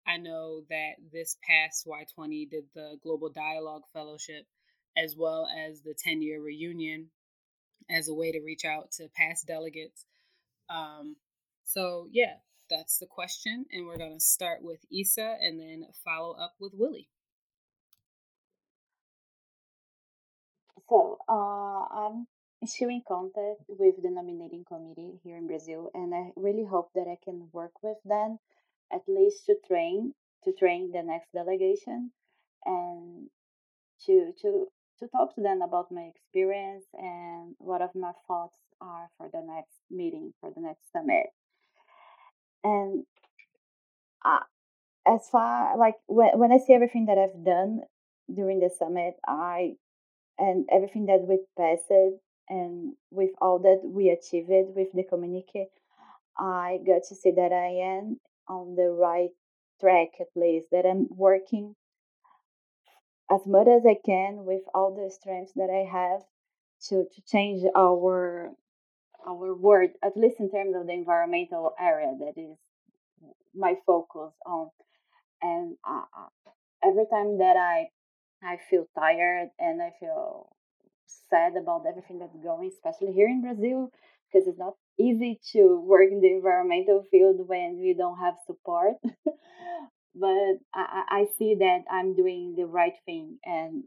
[0.06, 4.46] I know that this past Y20 did the Global Dialogue Fellowship
[4.96, 7.10] as well as the 10 year reunion
[7.90, 10.06] as a way to reach out to past delegates.
[10.70, 11.16] Um,
[11.64, 12.34] so, yeah,
[12.68, 13.66] that's the question.
[13.72, 17.08] And we're going to start with Isa and then follow up with Willie.
[20.88, 22.26] So, uh, I'm
[22.64, 27.08] still in contact with the nominating committee here in Brazil, and I really hope that
[27.08, 28.38] I can work with them
[28.92, 30.14] at least to train
[30.44, 32.12] to train the next delegation
[32.64, 33.28] and
[34.06, 34.66] to to
[34.98, 39.42] to talk to them about my experience and what of my thoughts are for the
[39.42, 41.26] next meeting, for the next summit.
[42.64, 43.04] And
[44.24, 44.40] uh,
[45.06, 47.82] as far like when when I see everything that I've done
[48.32, 49.74] during the summit, I
[50.38, 51.90] and everything that we passed
[52.48, 55.68] and with all that we achieved with the communique,
[56.38, 59.30] I got to see that I am on the right
[59.80, 61.74] track at least, that I'm working
[63.30, 66.22] as much as I can with all the strengths that I have
[66.88, 68.50] to, to change our
[69.26, 72.56] our world, at least in terms of the environmental area that is
[73.54, 74.70] my focus on.
[75.42, 76.04] And uh,
[76.82, 77.88] every time that I
[78.42, 80.54] I feel tired and I feel
[81.30, 83.90] sad about everything that's going, especially here in Brazil,
[84.30, 88.94] because it's not easy to work in the environmental field when you don't have support.
[90.14, 93.38] but I, I see that I'm doing the right thing.
[93.44, 93.84] And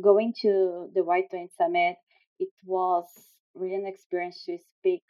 [0.00, 1.96] going to the Y20 Summit,
[2.38, 3.06] it was
[3.54, 5.02] really an experience to speak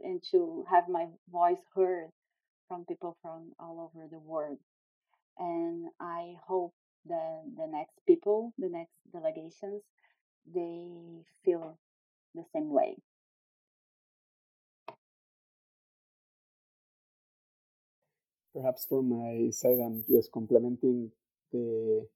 [0.00, 2.10] and to have my voice heard
[2.68, 4.58] from people from all over the world.
[5.38, 6.74] And I hope
[7.06, 9.82] that the next people, the next delegations,
[10.52, 11.78] they feel
[12.34, 12.96] the same way.
[18.56, 21.10] perhaps from my side, I'm just complementing
[21.52, 22.06] the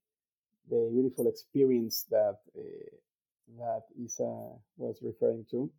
[0.69, 2.95] the beautiful experience that uh,
[3.57, 4.29] that Isa
[4.77, 5.71] was referring to.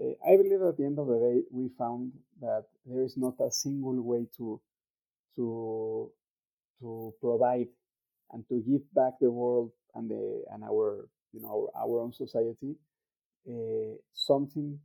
[0.00, 3.34] Uh, I believe at the end of the day, we found that there is not
[3.40, 4.60] a single way to
[5.36, 6.10] to
[6.80, 7.68] to provide
[8.32, 12.12] and to give back the world and the and our you know our, our own
[12.12, 12.76] society
[13.48, 14.78] uh, something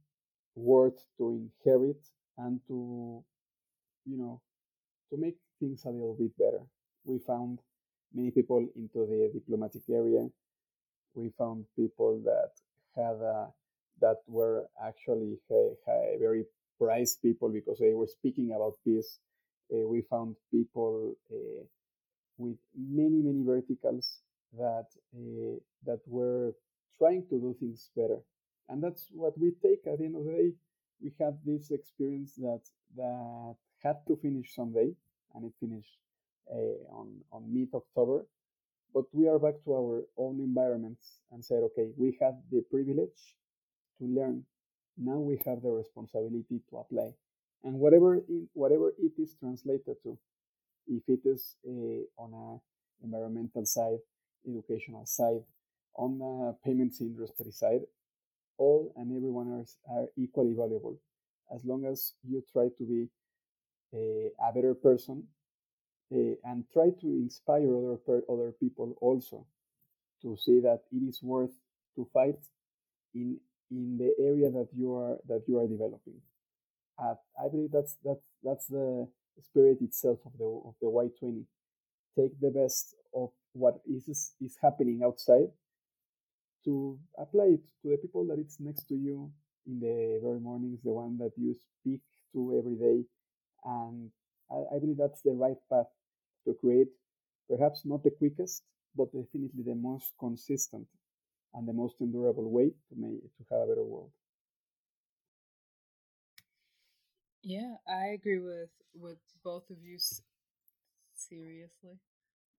[0.56, 1.32] worth to
[1.66, 2.01] inherit
[2.39, 3.24] and to
[4.06, 4.41] you know
[5.10, 6.62] to make things a little bit better
[7.06, 7.60] we found
[8.14, 10.28] many people into the diplomatic area
[11.16, 12.51] we found people that
[12.95, 13.47] had a,
[14.01, 15.38] that were actually
[16.20, 16.45] very
[16.80, 19.20] prized people because they were speaking about peace.
[19.74, 21.64] Uh, we found people uh,
[22.38, 24.20] with many many verticals
[24.57, 25.55] that uh,
[25.86, 26.53] that were
[26.97, 28.20] trying to do things better,
[28.70, 30.51] and that's what we take at the end of the day.
[31.01, 32.61] We had this experience that
[32.97, 34.91] that had to finish someday,
[35.34, 35.97] and it finished
[36.51, 38.26] uh, on on mid October.
[38.94, 43.36] But we are back to our own environments and said, okay, we have the privilege
[44.00, 44.44] to learn.
[44.98, 47.14] Now we have the responsibility to apply.
[47.64, 48.24] And whatever it,
[48.54, 50.18] whatever it is translated to,
[50.88, 54.00] if it is uh, on a environmental side,
[54.48, 55.41] educational side,
[55.96, 57.82] on the payments industry side,
[58.58, 61.00] all and everyone are, are equally valuable.
[61.54, 63.08] As long as you try to be
[63.94, 65.24] a, a better person
[66.12, 69.45] uh, and try to inspire other other people also
[70.22, 71.54] to see that it is worth
[71.95, 72.39] to fight
[73.14, 73.39] in
[73.72, 76.20] in the area that you are that you are developing.
[77.01, 79.08] Uh, I believe that's that's that's the
[79.41, 81.45] spirit itself of the of the Y20.
[82.18, 84.08] Take the best of what is
[84.39, 85.49] is happening outside
[86.66, 89.32] to apply it to the people that it's next to you
[89.68, 92.01] in the very mornings, the one that you speak
[92.34, 93.04] to every day,
[93.66, 94.12] and
[94.54, 95.88] I, I believe that's the right path
[96.45, 96.89] to create
[97.49, 98.64] perhaps not the quickest,
[98.95, 100.88] but definitely the most consistent
[101.54, 104.12] and the most endurable way to make to have a better world.
[107.43, 109.97] Yeah, I agree with with both of you.
[111.16, 111.99] Seriously,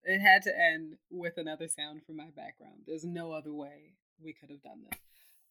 [0.05, 2.83] it had to end with another sound from my background.
[2.87, 4.99] There's no other way we could have done this.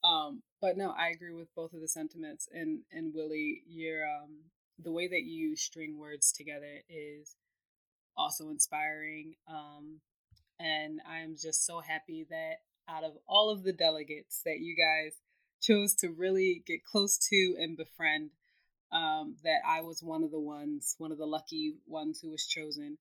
[0.03, 2.47] Um, but no, I agree with both of the sentiments.
[2.53, 4.51] And and Willie, your um,
[4.81, 7.35] the way that you string words together is
[8.17, 9.35] also inspiring.
[9.47, 9.99] Um,
[10.59, 15.13] and I'm just so happy that out of all of the delegates that you guys
[15.61, 18.31] chose to really get close to and befriend,
[18.91, 22.45] um, that I was one of the ones, one of the lucky ones who was
[22.45, 22.97] chosen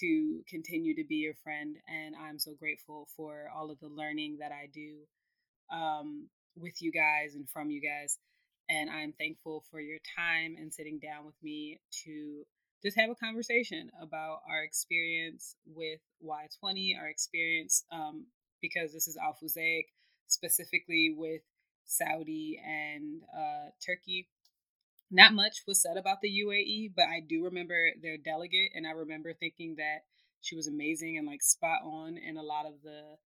[0.00, 1.76] to continue to be your friend.
[1.88, 4.98] And I'm so grateful for all of the learning that I do
[5.72, 8.18] um, with you guys and from you guys.
[8.68, 12.44] And I'm thankful for your time and sitting down with me to
[12.82, 18.26] just have a conversation about our experience with Y20, our experience, um,
[18.60, 19.36] because this is Al
[20.26, 21.42] specifically with
[21.84, 24.28] Saudi and uh, Turkey.
[25.10, 28.90] Not much was said about the UAE, but I do remember their delegate, and I
[28.90, 30.04] remember thinking that
[30.40, 33.16] she was amazing and like spot on in a lot of the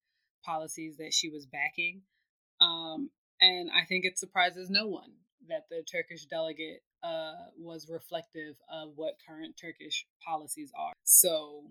[0.44, 2.02] policies that she was backing.
[2.60, 3.10] Um,
[3.40, 5.12] and I think it surprises no one
[5.48, 10.92] that the Turkish delegate uh, was reflective of what current Turkish policies are.
[11.04, 11.64] So,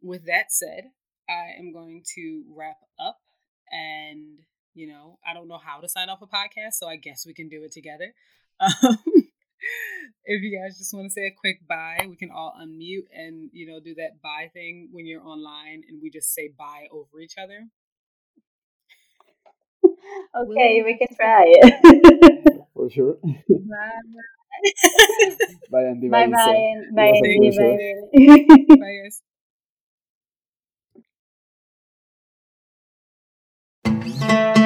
[0.00, 0.90] with that said,
[1.28, 3.18] I am going to wrap up.
[3.70, 4.40] And,
[4.74, 7.34] you know, I don't know how to sign off a podcast, so I guess we
[7.34, 8.14] can do it together.
[8.60, 8.98] Um,
[10.24, 13.50] if you guys just want to say a quick bye, we can all unmute and,
[13.52, 17.20] you know, do that bye thing when you're online and we just say bye over
[17.20, 17.68] each other.
[19.84, 21.54] okay, we can try.
[22.82, 23.16] For sure.
[23.22, 23.90] Bye.
[25.70, 26.10] bye, Andi.
[26.10, 26.32] Bye, bye.
[26.34, 26.64] bye.
[26.96, 27.78] Bye, Bye, bye.
[28.78, 28.94] bye,
[34.34, 34.58] guys.